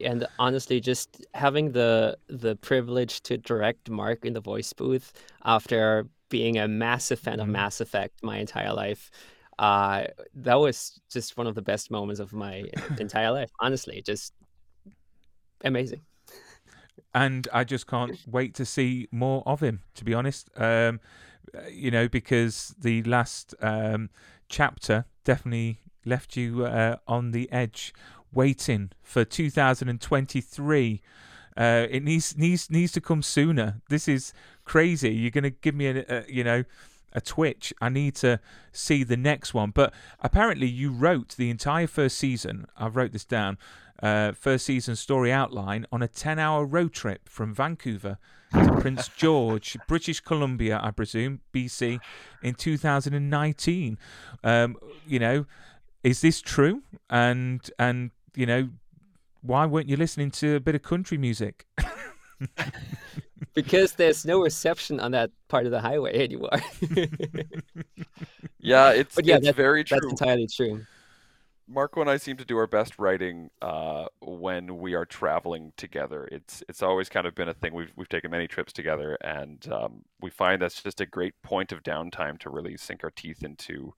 [0.00, 5.12] and honestly just having the the privilege to direct mark in the voice booth
[5.44, 7.48] after being a massive fan of Mhm.
[7.48, 9.10] mass effect my entire life
[9.58, 12.66] uh that was just one of the best moments of my
[12.96, 14.32] entire life honestly just
[15.64, 16.02] amazing
[17.14, 19.82] and I just can't wait to see more of him.
[19.94, 21.00] To be honest, um,
[21.54, 24.10] uh, you know, because the last um,
[24.48, 27.94] chapter definitely left you uh, on the edge,
[28.32, 31.02] waiting for 2023.
[31.54, 33.82] Uh, it needs needs needs to come sooner.
[33.90, 34.32] This is
[34.64, 35.10] crazy.
[35.10, 36.64] You're gonna give me a, a you know
[37.12, 37.74] a twitch.
[37.80, 38.40] I need to
[38.72, 39.70] see the next one.
[39.70, 42.66] But apparently, you wrote the entire first season.
[42.76, 43.58] I wrote this down.
[44.02, 48.18] Uh, first season story outline on a 10 hour road trip from Vancouver
[48.52, 52.00] to Prince George, British Columbia, I presume, BC,
[52.42, 53.96] in 2019.
[54.42, 55.46] Um, you know,
[56.02, 56.82] is this true?
[57.08, 58.70] And and you know,
[59.42, 61.64] why weren't you listening to a bit of country music?
[63.54, 66.50] because there's no reception on that part of the highway anymore
[68.58, 69.98] Yeah, it's But yeah, it's that- very true.
[70.00, 70.84] that's entirely true
[71.72, 76.28] Marco and I seem to do our best writing uh, when we are traveling together.
[76.30, 77.72] It's it's always kind of been a thing.
[77.72, 81.72] We've we've taken many trips together, and um, we find that's just a great point
[81.72, 83.94] of downtime to really sink our teeth into,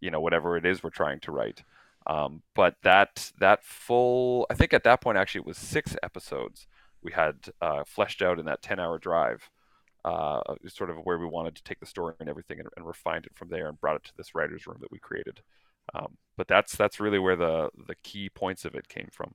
[0.00, 1.64] you know, whatever it is we're trying to write.
[2.06, 6.66] Um, but that that full, I think at that point actually it was six episodes
[7.02, 9.50] we had uh, fleshed out in that ten hour drive.
[10.04, 13.26] Uh, sort of where we wanted to take the story and everything, and, and refined
[13.26, 15.42] it from there, and brought it to this writers' room that we created.
[15.94, 19.34] Um, but that's that's really where the the key points of it came from.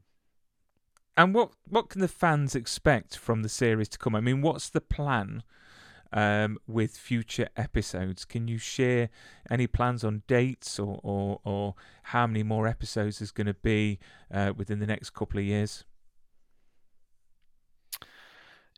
[1.16, 4.16] And what what can the fans expect from the series to come?
[4.16, 5.44] I mean, what's the plan
[6.12, 8.26] um, with future episodes?
[8.26, 9.10] Can you share
[9.50, 14.00] any plans on dates or or, or how many more episodes is going to be
[14.34, 15.84] uh, within the next couple of years?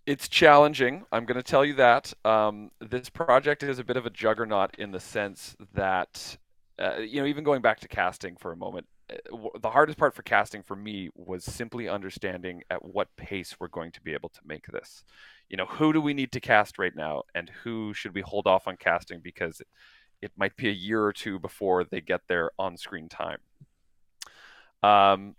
[0.05, 1.05] It's challenging.
[1.11, 2.13] I'm going to tell you that.
[2.23, 6.37] Um, this project is a bit of a juggernaut in the sense that
[6.79, 10.13] uh, you know, even going back to casting for a moment, uh, the hardest part
[10.13, 14.29] for casting for me was simply understanding at what pace we're going to be able
[14.29, 15.03] to make this.
[15.49, 18.47] You know, who do we need to cast right now, and who should we hold
[18.47, 19.61] off on casting because
[20.21, 23.37] it, might be a year or two before they get their on-screen time.
[24.81, 25.35] Um,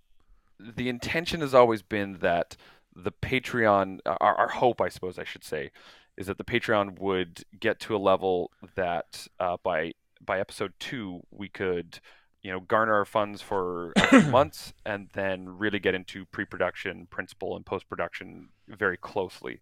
[0.61, 2.57] the intention has always been that
[2.94, 5.72] the Patreon, our, our hope, I suppose I should say,
[6.16, 9.92] is that the Patreon would get to a level that uh, by
[10.24, 12.00] by episode two, we could,
[12.42, 13.92] you know, garner our funds for
[14.29, 19.61] months and then really get into pre-production, principal, and post-production very closely.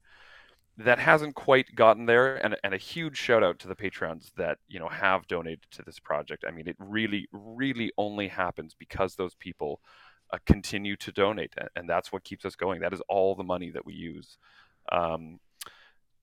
[0.77, 4.59] That hasn't quite gotten there, and, and a huge shout out to the patrons that
[4.67, 6.45] you know have donated to this project.
[6.47, 9.81] I mean, it really, really only happens because those people
[10.33, 12.81] uh, continue to donate, and that's what keeps us going.
[12.81, 14.37] That is all the money that we use.
[14.91, 15.39] Um,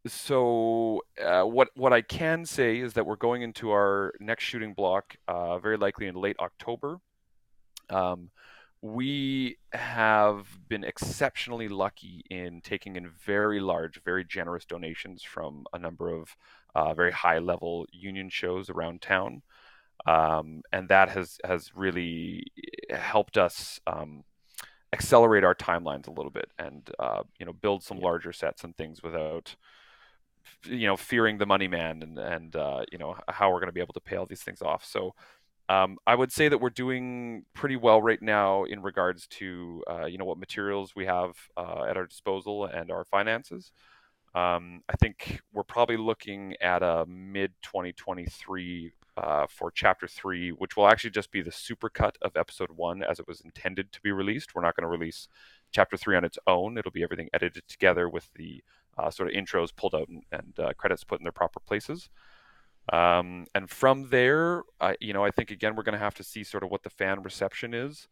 [0.08, 4.74] so uh, what what I can say is that we're going into our next shooting
[4.74, 7.00] block uh, very likely in late October.
[7.90, 8.32] Um,
[8.82, 15.78] we have been exceptionally lucky in taking in very large, very generous donations from a
[15.78, 16.36] number of
[16.74, 19.44] uh, very high level union shows around town,
[20.08, 22.46] um, and that has has really
[22.90, 23.80] helped us.
[23.86, 24.24] Um,
[24.94, 28.76] accelerate our timelines a little bit and uh, you know build some larger sets and
[28.76, 29.56] things without
[30.66, 33.74] you know fearing the money man and and uh, you know how we're going to
[33.74, 34.86] be able to pay all these things off.
[34.86, 35.14] So
[35.70, 40.06] um, I would say that we're doing pretty well right now in regards to uh,
[40.06, 43.72] you know what materials we have uh, at our disposal and our finances.
[44.34, 50.78] Um, I think we're probably looking at a mid 2023 uh, for chapter three, which
[50.78, 54.12] will actually just be the supercut of episode one as it was intended to be
[54.12, 54.56] released.
[54.56, 55.28] We're not going to release
[55.72, 56.78] chapter three on its own.
[56.78, 58.64] It'll be everything edited together with the
[59.10, 62.10] sort of intros pulled out and, and uh, credits put in their proper places.
[62.92, 66.24] Um, and from there, I, you know, I think again we're going to have to
[66.24, 68.08] see sort of what the fan reception is.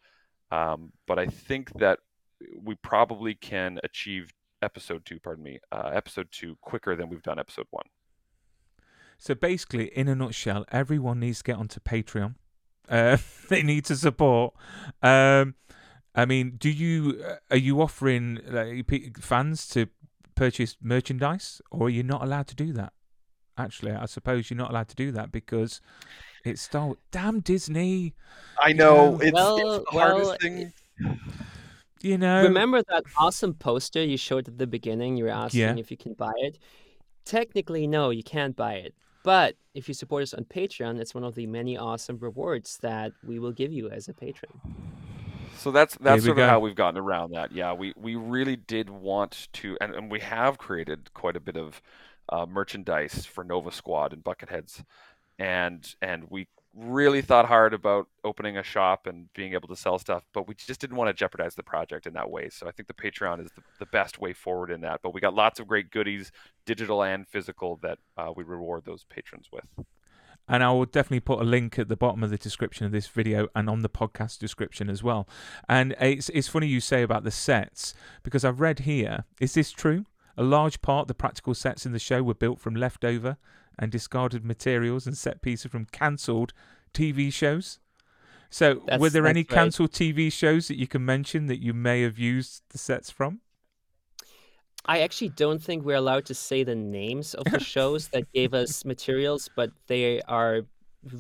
[0.51, 1.99] Um, but I think that
[2.61, 7.39] we probably can achieve episode two, pardon me, uh, episode two quicker than we've done
[7.39, 7.85] episode one.
[9.17, 12.35] So basically, in a nutshell, everyone needs to get onto Patreon.
[12.89, 13.17] Uh,
[13.49, 14.55] they need to support.
[15.03, 15.53] Um,
[16.15, 18.39] I mean, do you uh, are you offering
[19.19, 19.89] fans to
[20.39, 22.93] purchase merchandise, or are you not allowed to do that?
[23.57, 25.81] Actually, I suppose you're not allowed to do that because
[26.45, 26.93] it's Star.
[27.11, 28.13] Damn Disney!
[28.57, 29.19] I know, know.
[29.19, 30.73] It's, well, it's, the hardest well, thing.
[32.01, 35.17] You know, remember that awesome poster you showed at the beginning?
[35.17, 35.75] You were asking yeah.
[35.75, 36.57] if you can buy it.
[37.25, 38.95] Technically, no, you can't buy it.
[39.23, 43.11] But if you support us on Patreon, it's one of the many awesome rewards that
[43.27, 44.53] we will give you as a patron.
[45.59, 47.51] So that's that's sort of how we've gotten around that.
[47.51, 51.57] Yeah, we we really did want to, and, and we have created quite a bit
[51.57, 51.81] of
[52.29, 54.83] uh, merchandise for Nova Squad and Bucketheads,
[55.37, 59.97] and and we really thought hard about opening a shop and being able to sell
[59.97, 62.47] stuff, but we just didn't want to jeopardize the project in that way.
[62.49, 65.01] So I think the Patreon is the, the best way forward in that.
[65.01, 66.31] But we got lots of great goodies,
[66.65, 69.65] digital and physical, that uh, we reward those patrons with.
[70.49, 73.07] And I will definitely put a link at the bottom of the description of this
[73.07, 75.29] video and on the podcast description as well.
[75.69, 79.25] And it's it's funny you say about the sets because I've read here.
[79.39, 80.05] Is this true?
[80.35, 83.37] A large part of the practical sets in the show were built from leftover
[83.77, 86.53] and discarded materials and set pieces from cancelled
[86.93, 87.79] TV shows.
[88.49, 89.91] So, that's, were there any cancelled.
[89.91, 93.41] TV shows that you can mention that you may have used the sets from?
[94.89, 98.55] I actually don't think we're allowed to say the names of the shows that gave
[98.55, 100.61] us materials, but they are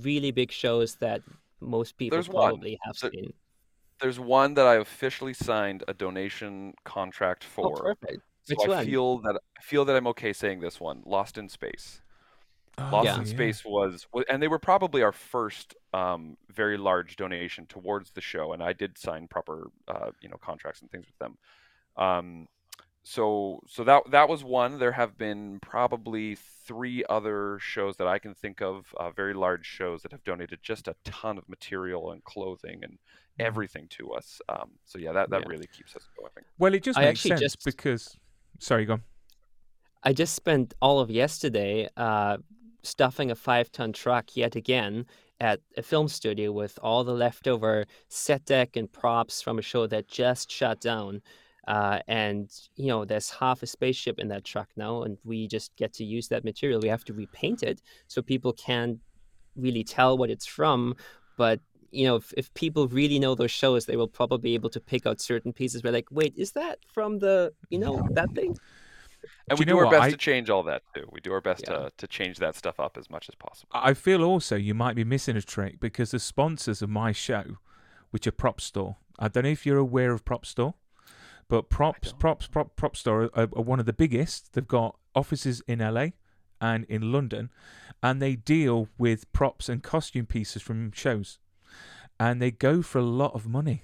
[0.01, 1.21] really big shows that
[1.59, 2.79] most people there's probably one.
[2.83, 3.31] have seen.
[4.01, 7.67] There's one that I officially signed a donation contract oh, for.
[7.67, 8.23] Oh, perfect.
[8.45, 8.85] So Which I one?
[8.87, 11.03] feel that I feel that I'm okay saying this one.
[11.05, 12.01] Lost in Space.
[12.79, 13.19] Lost Yeah.
[13.19, 13.25] in.
[13.27, 18.53] Space was, and they were probably our first um, very large donation towards the show,
[18.53, 21.37] and I did sign proper, uh, you know, contracts and things with them.
[21.97, 22.47] Um,
[23.13, 24.77] so, so that that was one.
[24.77, 29.65] There have been probably three other shows that I can think of, uh, very large
[29.65, 32.99] shows that have donated just a ton of material and clothing and
[33.39, 34.41] everything to us.
[34.47, 35.49] Um, so yeah, that that Yeah.
[35.49, 36.45] really keeps us going.
[36.59, 38.17] Well, it just I makes actually sense just- because.
[38.59, 39.03] Sorry, go on.
[40.03, 42.37] I just spent all of yesterday uh,
[42.83, 45.05] stuffing a five ton truck yet again
[45.41, 49.87] at a film studio with all the leftover set deck and props from a show
[49.87, 51.21] that just shut down.
[51.69, 55.69] Uh, and, you know, there's half a spaceship in that truck now, and we just
[55.75, 56.79] get to use that material.
[56.81, 58.99] We have to repaint it so people can
[59.55, 60.95] really tell what it's from.
[61.37, 61.59] But,
[61.91, 64.79] you know, if, if people really know those shows, they will probably be able to
[64.79, 68.57] pick out certain pieces where, like, wait, is that from the, you know, that thing?
[69.49, 69.91] And Do we do our what?
[69.91, 71.07] best I- to change all that too.
[71.11, 71.75] We do our best Yeah.
[71.75, 73.69] to to change that stuff up as much as possible.
[73.73, 77.57] I feel also you might be missing a trick because the sponsors of my show,
[78.11, 80.73] which are Prop Store, I don't know if you're aware of Prop Store,
[81.49, 84.53] but Props, Props, Prop, Prop Store are, are one of the biggest.
[84.53, 86.07] They've got offices in LA
[86.61, 87.49] and in London,
[88.01, 91.39] and they deal with props and costume pieces from shows,
[92.19, 93.83] and they go for a lot of money.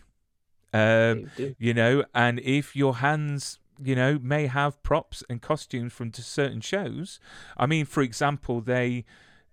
[0.73, 6.11] Um, you know and if your hands you know may have props and costumes from
[6.13, 7.19] certain shows
[7.55, 9.05] i mean for example they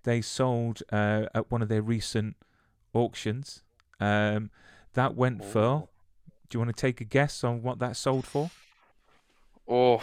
[0.02, 2.34] they sold uh, at one of their recent
[2.92, 3.62] auctions
[4.00, 4.50] um
[4.94, 5.88] that went for Oh.
[6.52, 8.50] Do you want to take a guess on what that sold for
[9.68, 10.02] Oh,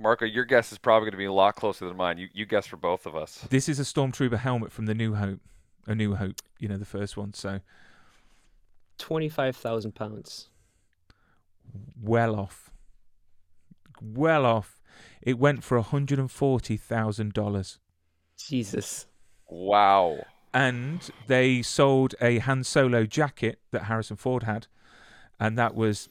[0.00, 2.18] Marco, your guess is probably going to be a lot closer than mine.
[2.18, 3.46] You you guess for both of us.
[3.50, 5.40] this is a stormtrooper helmet from the new hope
[5.86, 7.60] a new hope you know the first one so
[8.98, 10.48] 25,000 pounds.
[12.00, 12.70] well off
[14.02, 14.80] well off
[15.22, 17.78] it went for $140000
[18.36, 19.06] Jesus.
[19.48, 20.24] Wow.
[20.52, 24.66] and they sold a Han Solo jacket that Harrison Ford had,
[25.40, 26.08] and that was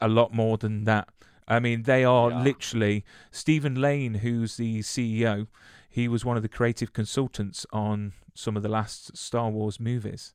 [0.00, 1.08] a lot more than that.
[1.46, 2.42] I mean, they are Yeah.
[2.42, 5.46] literally Stephen Lane, who's the CEO.
[5.88, 10.34] He was one of the creative consultants on some of the last Star Wars movies.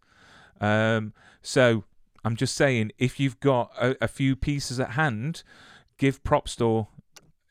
[0.60, 1.86] Um, so
[2.26, 5.44] I'm just saying, if you've got a, a few pieces at hand,
[5.98, 6.88] give Prop Store,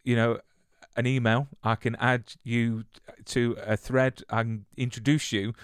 [0.05, 0.41] you know,
[0.97, 1.49] an email.
[1.62, 2.85] I can add you
[3.26, 5.55] to a thread and introduce you,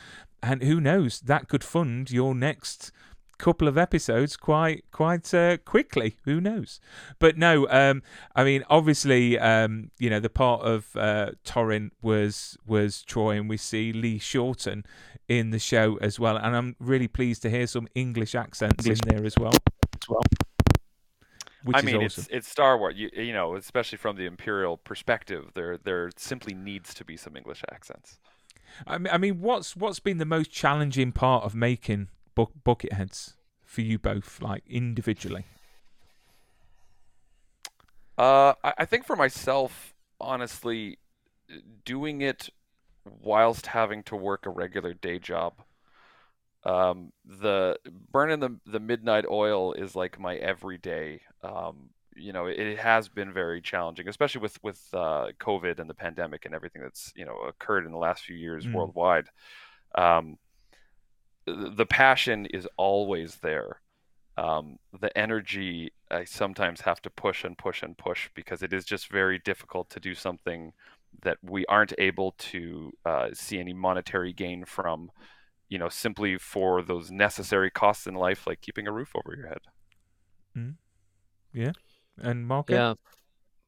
[0.42, 2.92] and who knows, that could fund your next
[3.38, 6.16] couple of episodes quite quite uh, quickly.
[6.24, 6.80] Who knows?
[7.18, 8.02] But no, um,
[8.34, 13.48] I mean, obviously, um, you know, the part of uh, Torrin was was Troy, and
[13.48, 14.84] we see Lee Shorten
[15.28, 18.96] in the show as well, and I'm really pleased to hear some English accents in
[19.06, 19.52] there as well.
[21.64, 22.22] Which I mean, awesome.
[22.22, 22.94] it's it's Star Wars.
[22.96, 27.36] You, you know, especially from the Imperial perspective, there there simply needs to be some
[27.36, 28.18] English accents.
[28.86, 32.08] I mean, I mean, what's what's been the most challenging part of making
[32.38, 33.34] bu- bucket heads
[33.64, 35.44] for you both, like individually?
[38.16, 40.98] Uh, I, I think for myself, honestly,
[41.84, 42.48] doing it
[43.22, 45.54] whilst having to work a regular day job.
[46.64, 47.78] Um, the
[48.12, 51.20] burning the the midnight oil is like my everyday.
[51.42, 55.88] Um, you know, it, it has been very challenging, especially with with uh, COVID and
[55.88, 58.74] the pandemic and everything that's you know occurred in the last few years Mm.
[58.74, 59.28] worldwide.
[59.96, 60.38] Um,
[61.54, 63.80] the passion is always there.
[64.36, 68.84] Um, the energy I sometimes have to push and push and push because it is
[68.84, 70.72] just very difficult to do something
[71.22, 75.10] that we aren't able to uh, see any monetary gain from,
[75.68, 79.48] you know, simply for those necessary costs in life, like keeping a roof over your
[79.48, 79.58] head.
[80.56, 80.74] Mm.
[81.52, 81.72] Yeah.
[82.18, 82.94] And Marco, Yeah.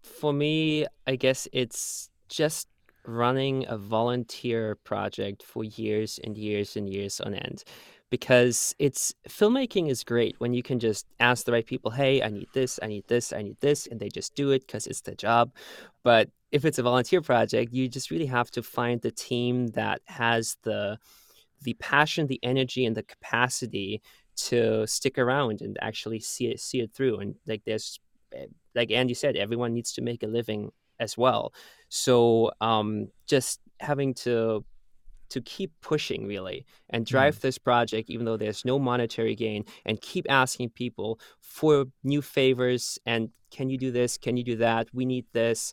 [0.03, 2.69] For me, I guess it's just
[3.07, 7.65] running a volunteer project for years and years and years on end.
[8.11, 12.29] Because it's filmmaking is great when you can just ask the right people, hey, I
[12.29, 15.03] need this, I need this, I need this, and they just do it because it's
[15.03, 15.53] their job.
[16.03, 20.01] But if it's a volunteer project, you just really have to find the team that
[20.07, 20.99] has the
[21.63, 24.03] the passion, the energy, and the capacity
[24.35, 27.19] to stick around and actually see it see it through.
[27.19, 28.01] And like there's
[28.33, 30.71] eh, like Andy said, everyone needs to make a living
[31.01, 31.53] as well.
[31.89, 34.65] So um, just having to
[35.31, 40.01] to keep pushing really and drive this project even though there's no monetary gain and
[40.01, 44.19] keep asking people for new favors and can you do this?
[44.19, 44.89] Can you do that?
[44.93, 45.73] We need this.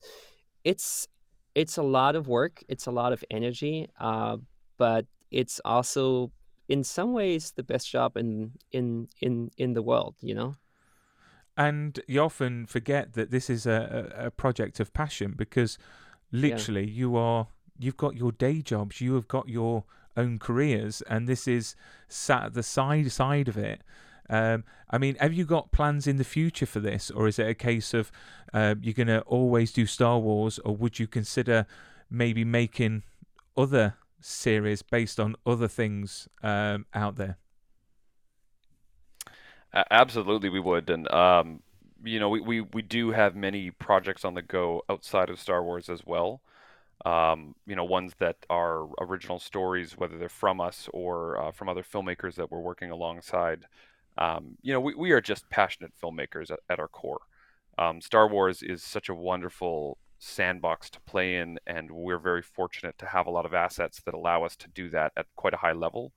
[0.64, 1.08] It's
[1.58, 4.38] it's a lot of work it's a lot of energy uh,
[4.78, 6.32] but it's also
[6.70, 10.56] in some ways the best job in in in in the world you know
[11.58, 15.78] and you often forget that this is a, a, a project of passion because
[16.32, 17.48] literally you are
[17.80, 19.84] you've got your day jobs, you have got your
[20.16, 21.76] own careers, and this is
[22.08, 23.82] sat at the side side of it.
[24.30, 27.48] Um, I mean, have you got plans in the future for this, or is it
[27.48, 28.12] a case of
[28.54, 31.66] uh, you're going to always do Star Wars, or would you consider
[32.10, 33.04] maybe making
[33.56, 37.38] other series based on other things um, out there?
[39.74, 41.62] Absolutely, we would, and um,
[42.04, 45.64] you know, we, we we do have many projects on the go outside of Star
[45.64, 46.42] Wars as well.
[47.06, 51.70] Um, you know, ones that are original stories, whether they're from us or uh, from
[51.70, 53.66] other filmmakers that we're working alongside.
[54.18, 57.22] Um, you know, we, we are just passionate filmmakers at, at our core.
[57.78, 62.98] Um, Star Wars is such a wonderful sandbox to play in, and we're very fortunate
[63.00, 65.58] to have a lot of assets that allow us to do that at quite a
[65.58, 66.14] high level.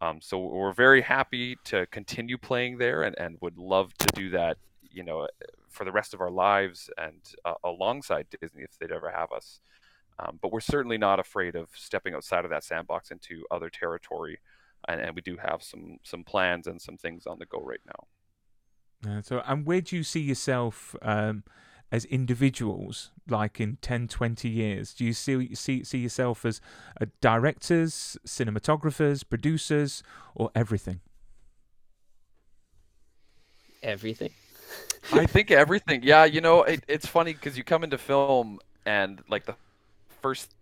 [0.00, 4.30] Um, so we're very happy to continue playing there, and, and would love to do
[4.30, 5.26] that, you know,
[5.68, 9.60] for the rest of our lives and uh, alongside Disney if they'd ever have us.
[10.20, 14.38] Um, but we're certainly not afraid of stepping outside of that sandbox into other territory,
[14.86, 17.80] and, and we do have some some plans and some things on the go right
[17.86, 19.10] now.
[19.10, 20.96] Uh, so, and where do you see yourself?
[21.02, 21.44] Um
[21.90, 24.94] as individuals, like in 10, 20 years?
[24.94, 26.60] Do you see see see yourself as
[27.00, 30.02] uh, directors, cinematographers, producers,
[30.34, 31.00] or everything?
[33.82, 34.30] Everything.
[35.12, 36.02] I think everything.
[36.02, 39.54] Yeah, you know, it, it's funny because you come into film and like the
[40.20, 40.54] first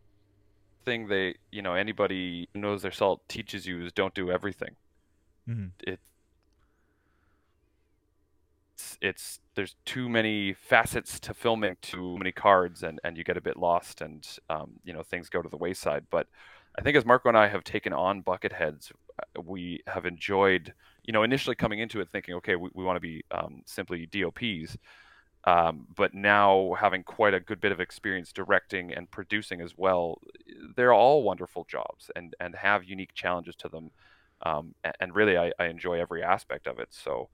[0.84, 4.76] thing they, you know, anybody knows their salt teaches you is don't do everything.
[5.48, 5.70] Mm.
[5.86, 6.00] It
[8.76, 13.38] it's, it's there's too many facets to filming, too many cards, and and you get
[13.38, 16.04] a bit lost, and um, you know things go to the wayside.
[16.10, 16.26] But
[16.78, 20.74] I think as Marco and I have taken on Bucketheads, uh, we have enjoyed,
[21.04, 24.06] you know, initially coming into it thinking, okay, we, we want to be um, simply
[24.06, 24.76] DOPs.
[25.44, 30.20] Um, but now having quite a good bit of experience directing and producing as well,
[30.76, 33.90] they're all wonderful jobs and, and have unique challenges to them.
[34.42, 36.88] Um, and, really, I, I enjoy every aspect of it.
[36.90, 37.30] So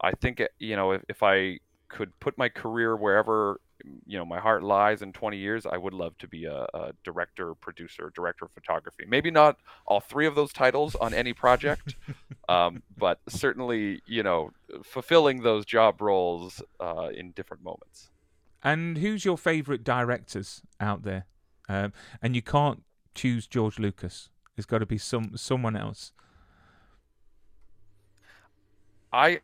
[0.00, 3.60] I think eh, you know if, if I could put my career wherever
[4.06, 6.92] you know my heart lies in 20 years i would love to be a, a,
[7.04, 9.04] director producer director of photography.
[9.06, 11.96] Maybe not all three of those titles on any project
[12.48, 14.50] um, but certainly you know
[14.82, 18.10] fulfilling those job roles uh, in different moments.
[18.62, 21.26] And who's your favorite directors out there?
[21.68, 21.92] Um,
[22.22, 22.82] and you can't
[23.14, 24.30] choose george lucas.
[24.56, 26.12] There's got to be some someone else.
[29.12, 29.40] I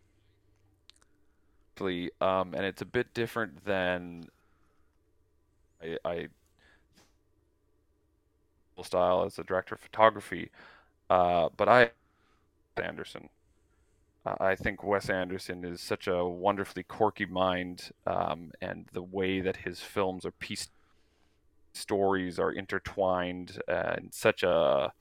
[2.21, 4.25] um, and it's a bit different than
[5.83, 6.29] I, I
[8.83, 10.51] style as a director of photography,
[11.11, 11.91] uh, but I
[12.83, 13.29] Anderson.
[14.25, 19.41] Uh, I think Wes Anderson is such a wonderfully quirky mind, um, and the way
[19.41, 20.71] that his films are pieced,
[21.75, 24.93] stories are intertwined, uh, in such a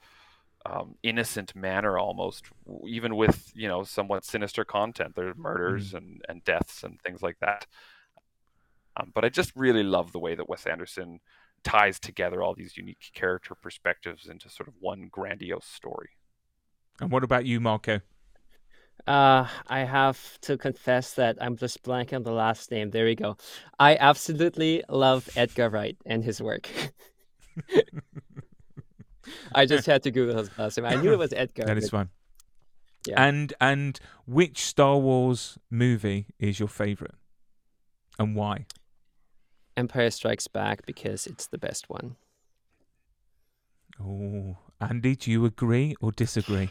[0.65, 2.45] um, innocent manner almost,
[2.85, 5.15] even with you know somewhat sinister content.
[5.15, 5.97] There's murders mm-hmm.
[5.97, 7.65] and, and deaths and things like that.
[8.97, 11.19] Um, but I just really love the way that Wes Anderson
[11.63, 16.09] ties together all these unique character perspectives into sort of one grandiose story.
[16.99, 18.01] And what about you, Marco?
[19.07, 22.91] Uh, I have to confess that I'm just blanking on the last name.
[22.91, 23.37] There we go.
[23.79, 26.69] I absolutely love Edgar Wright and his work.
[29.53, 30.85] I just had to Google his last name.
[30.85, 31.65] I knew it was Edgar.
[31.65, 32.09] That is fine.
[33.07, 33.21] Yeah.
[33.23, 37.15] And and which Star Wars movie is your favorite,
[38.17, 38.65] and why?
[39.77, 42.17] Empire Strikes Back because it's the best one.
[44.01, 46.69] Oh, Andy, do you agree or disagree?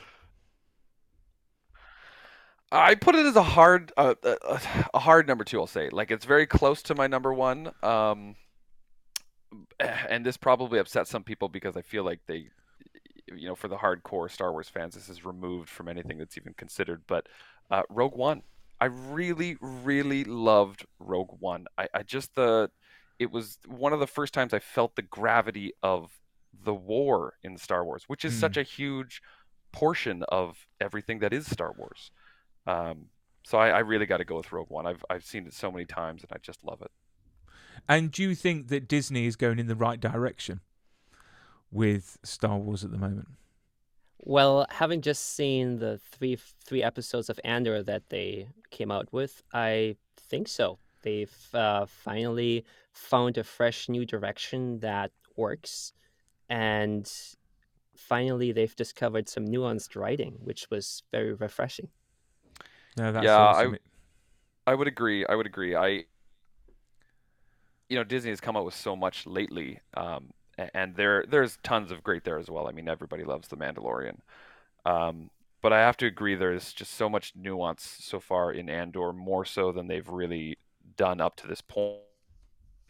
[2.71, 4.59] I put it as a hard, uh, uh
[4.93, 5.59] a hard number two.
[5.59, 7.73] I'll say, like it's very close to my number one.
[7.83, 8.37] Um,
[9.81, 12.49] and this probably upsets some people because I feel like they,
[13.35, 16.55] you know, for the hardcore Star Wars fans, this is removed from anything that's even
[16.55, 17.03] considered.
[17.07, 17.29] But
[17.71, 18.43] uh, Rogue One,
[18.81, 21.67] I really, really loved Rogue One.
[21.77, 22.71] I, I just the,
[23.19, 26.11] it was one of the first times I felt the gravity of
[26.65, 28.41] the war in Star Wars, which is mm.
[28.41, 29.23] such a huge
[29.73, 32.11] portion of everything that is Star Wars.
[32.67, 33.07] Um,
[33.45, 34.87] so I, I really got to go with Rogue One.
[34.87, 36.91] I've I've seen it so many times and I just love it.
[37.89, 40.61] And do you think that Disney is going in the right direction
[41.71, 43.29] with Star Wars at the moment?
[44.21, 49.43] Well, having just seen the three three episodes of Andor that they came out with,
[49.53, 50.79] I think so.
[51.03, 55.93] They've uh, finally found a fresh new direction that works,
[56.49, 57.11] and
[57.97, 61.89] finally they've discovered some nuanced writing, which was very refreshing.
[63.23, 63.77] yeah, I,
[64.67, 65.25] I would agree.
[65.27, 65.77] I would agree.
[65.77, 66.05] I
[67.89, 70.33] you know Disney has come out with so much lately, um,
[70.75, 72.69] And there there's tons of great there as well.
[72.69, 74.19] I mean, everybody loves The Mandalorian.
[74.85, 75.31] Um,
[75.63, 79.45] but I have to agree, there's just so much nuance so far in Andor, more
[79.45, 80.59] so than they've really
[80.97, 81.99] done up to this point.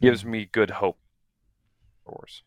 [0.01, 0.99] Gives me good hope.
[2.07, 2.42] Wars.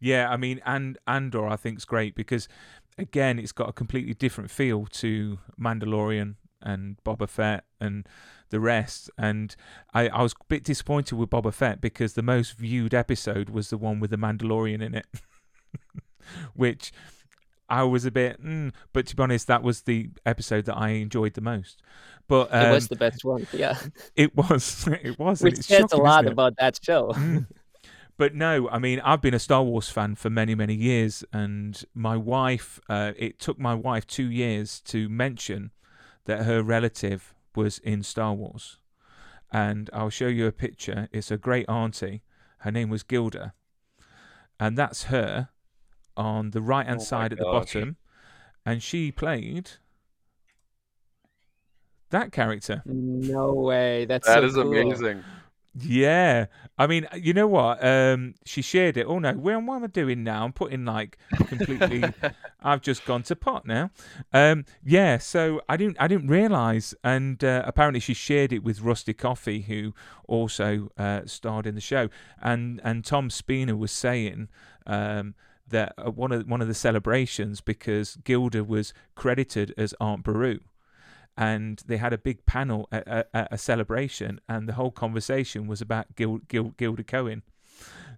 [0.00, 2.48] Yeah, I mean, and Andor I think is great because
[2.98, 8.08] again, it's got a completely different feel to Mandalorian and Boba Fett and
[8.50, 9.10] the rest.
[9.18, 9.54] And
[9.92, 13.70] I, I was a bit disappointed with Boba Fett because the most viewed episode was
[13.70, 15.06] the one with the Mandalorian in it,
[16.54, 16.92] which
[17.68, 18.42] I was a bit.
[18.42, 21.82] Mm, but to be honest, that was the episode that I enjoyed the most.
[22.28, 23.46] But um, it was the best one.
[23.52, 23.78] Yeah,
[24.16, 24.88] it was.
[25.02, 25.42] It was.
[25.42, 27.08] which it's says a lot about that show.
[27.08, 27.46] Mm.
[28.16, 31.82] But no, I mean, I've been a Star Wars fan for many, many years, and
[31.94, 35.72] my wife, uh, it took my wife two years to mention
[36.26, 38.78] that her relative was in Star Wars.
[39.52, 41.08] And I'll show you a picture.
[41.12, 42.22] It's a great auntie.
[42.58, 43.54] Her name was Gilda.
[44.58, 45.48] And that's her
[46.16, 47.96] on the right hand Oh side at the bottom.
[48.66, 49.70] And she played
[52.10, 52.82] that character.
[52.86, 54.04] No way.
[54.06, 54.72] That's That so is cool.
[54.72, 55.22] amazing.
[55.76, 56.46] Yeah,
[56.78, 57.84] I mean, you know what?
[57.84, 59.06] Um, she shared it.
[59.08, 60.44] Oh no, where what am I doing now?
[60.44, 61.18] I'm putting like
[61.48, 62.04] completely.
[62.62, 63.90] I've just gone to pot now.
[64.32, 68.82] Um, yeah, so I didn't, I didn't realize, and uh, apparently she shared it with
[68.82, 69.94] Rusty Goffe, who
[70.28, 72.08] also uh, starred in the show,
[72.40, 74.48] and and Tom Spina was saying.
[74.86, 75.34] Um,
[75.66, 80.60] that uh, one of one of the celebrations because Gilda was credited as Aunt Beru,
[81.36, 85.66] and they had a big panel at, at, at a celebration, and the whole conversation
[85.66, 87.42] was about Gil, Gil, Gilda Cohen.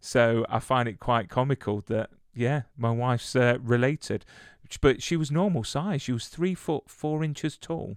[0.00, 4.24] So I find it quite comical that yeah, my wife's uh, related,
[4.82, 6.02] but she was normal size.
[6.02, 7.96] She was three foot four inches tall,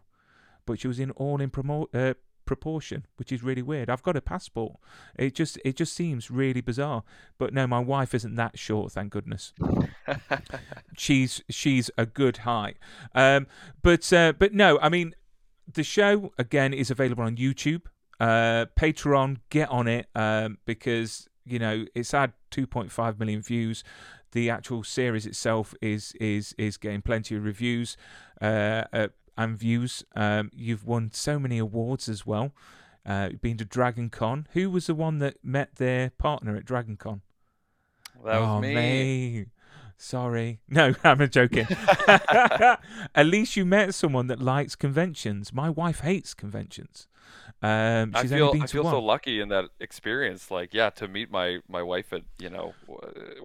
[0.66, 2.14] but she was in all in promo- uh,
[2.50, 3.92] proportion, which is really weird.
[3.92, 4.78] I've got a passport.
[5.16, 7.04] It just it just seems really bizarre.
[7.38, 9.54] But no, my wife isn't that short, thank goodness
[10.98, 12.78] she's she's a good height.
[13.14, 13.46] Um,
[13.84, 15.14] but uh, but no, I mean
[15.72, 17.84] the show again is available on YouTube,
[18.20, 19.38] uh, Patreon.
[19.52, 23.84] Get on it um, because you know it's had 2.5 million views.
[24.32, 27.96] The actual series itself is is is getting plenty of reviews
[28.42, 29.08] uh, uh,
[29.40, 30.04] and views.
[30.16, 32.52] Um, you've won so many awards as well.
[33.06, 34.48] Uh, you've been to Dragon Con.
[34.52, 37.22] Who was the one that met their partner at Dragon Con?
[38.26, 38.74] That was oh, me.
[38.76, 39.48] mate.
[40.02, 40.62] Sorry.
[40.70, 41.68] No, I'm not joking.
[43.16, 45.52] At least you met someone that likes conventions.
[45.54, 47.08] My wife hates conventions.
[47.62, 48.94] Um, I feel I feel one.
[48.94, 50.50] so lucky in that experience.
[50.50, 52.74] Like, yeah, to meet my my wife at you know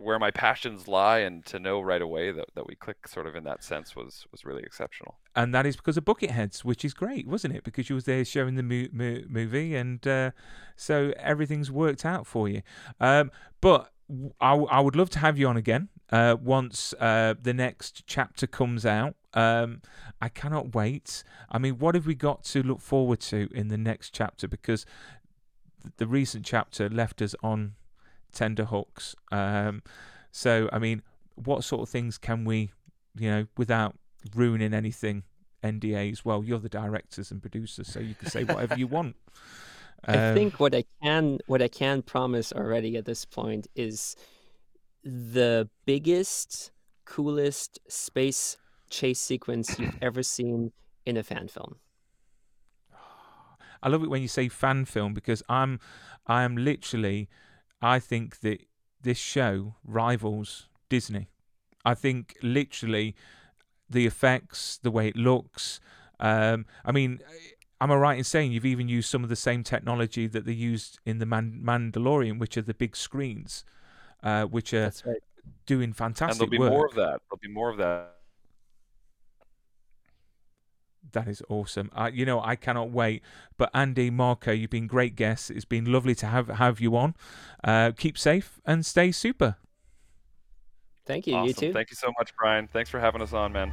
[0.01, 3.35] where my passions lie, and to know right away that, that we click sort of
[3.35, 5.17] in that sense was was really exceptional.
[5.35, 7.65] and that is because of Bucketheads, which is great, wasn't it?
[7.65, 10.31] Because you was there showing the mo- mo- movie, and uh,
[10.77, 12.63] so everything's worked out for you.
[13.01, 16.95] Um, but w- I, w- I would love to have you on again uh, once
[17.01, 19.17] uh, the next chapter comes out.
[19.35, 19.83] Um,
[20.23, 21.25] I cannot wait.
[21.51, 24.47] I mean, what have we got to look forward to in the next chapter?
[24.47, 24.87] Because
[25.97, 27.75] the recent chapter left us on
[28.33, 29.17] tender hooks.
[29.33, 29.83] Um,
[30.31, 31.03] so, I mean,
[31.35, 32.71] what sort of things can we,
[33.19, 33.97] you know, without
[34.35, 35.25] ruining anything,
[35.63, 36.25] NDAs?
[36.25, 39.17] Well, you're the directors and producers, so you can say whatever you want.
[40.07, 44.17] I Um, think what I can what I can promise already at this point is
[45.05, 46.73] the biggest,
[47.05, 48.57] coolest space
[48.91, 50.73] chase sequence you've ever seen
[51.05, 51.77] in a fan film.
[53.83, 55.79] I love it when you say fan film because I'm,
[56.27, 57.29] I am literally,
[57.83, 58.63] I think that
[59.03, 61.29] this show rivals Disney.
[61.85, 63.15] I think literally,
[63.91, 65.81] the effects, the way it looks.
[66.19, 67.21] Um, I mean,
[67.81, 70.53] am I right in saying you've even used some of the same technology that they
[70.53, 73.65] used in the Man- Mandalorian, which are the big screens,
[74.25, 75.17] uh, which are That's right.
[75.67, 76.73] doing and fantastic there'll be work.
[76.73, 77.21] more of that.
[77.29, 78.11] There'll be more of that.
[81.13, 81.91] That is awesome.
[81.95, 83.23] Uh, you know, I cannot wait.
[83.57, 85.51] But Andy, Marco, you've been great guests.
[85.51, 87.15] It's been lovely to have have you on.
[87.63, 89.57] Uh, keep safe and stay super.
[91.07, 91.35] Thank you.
[91.35, 91.47] awesome.
[91.49, 91.73] You too.
[91.73, 92.67] Thank you so much, Brian.
[92.67, 93.73] Thanks for having us on, man.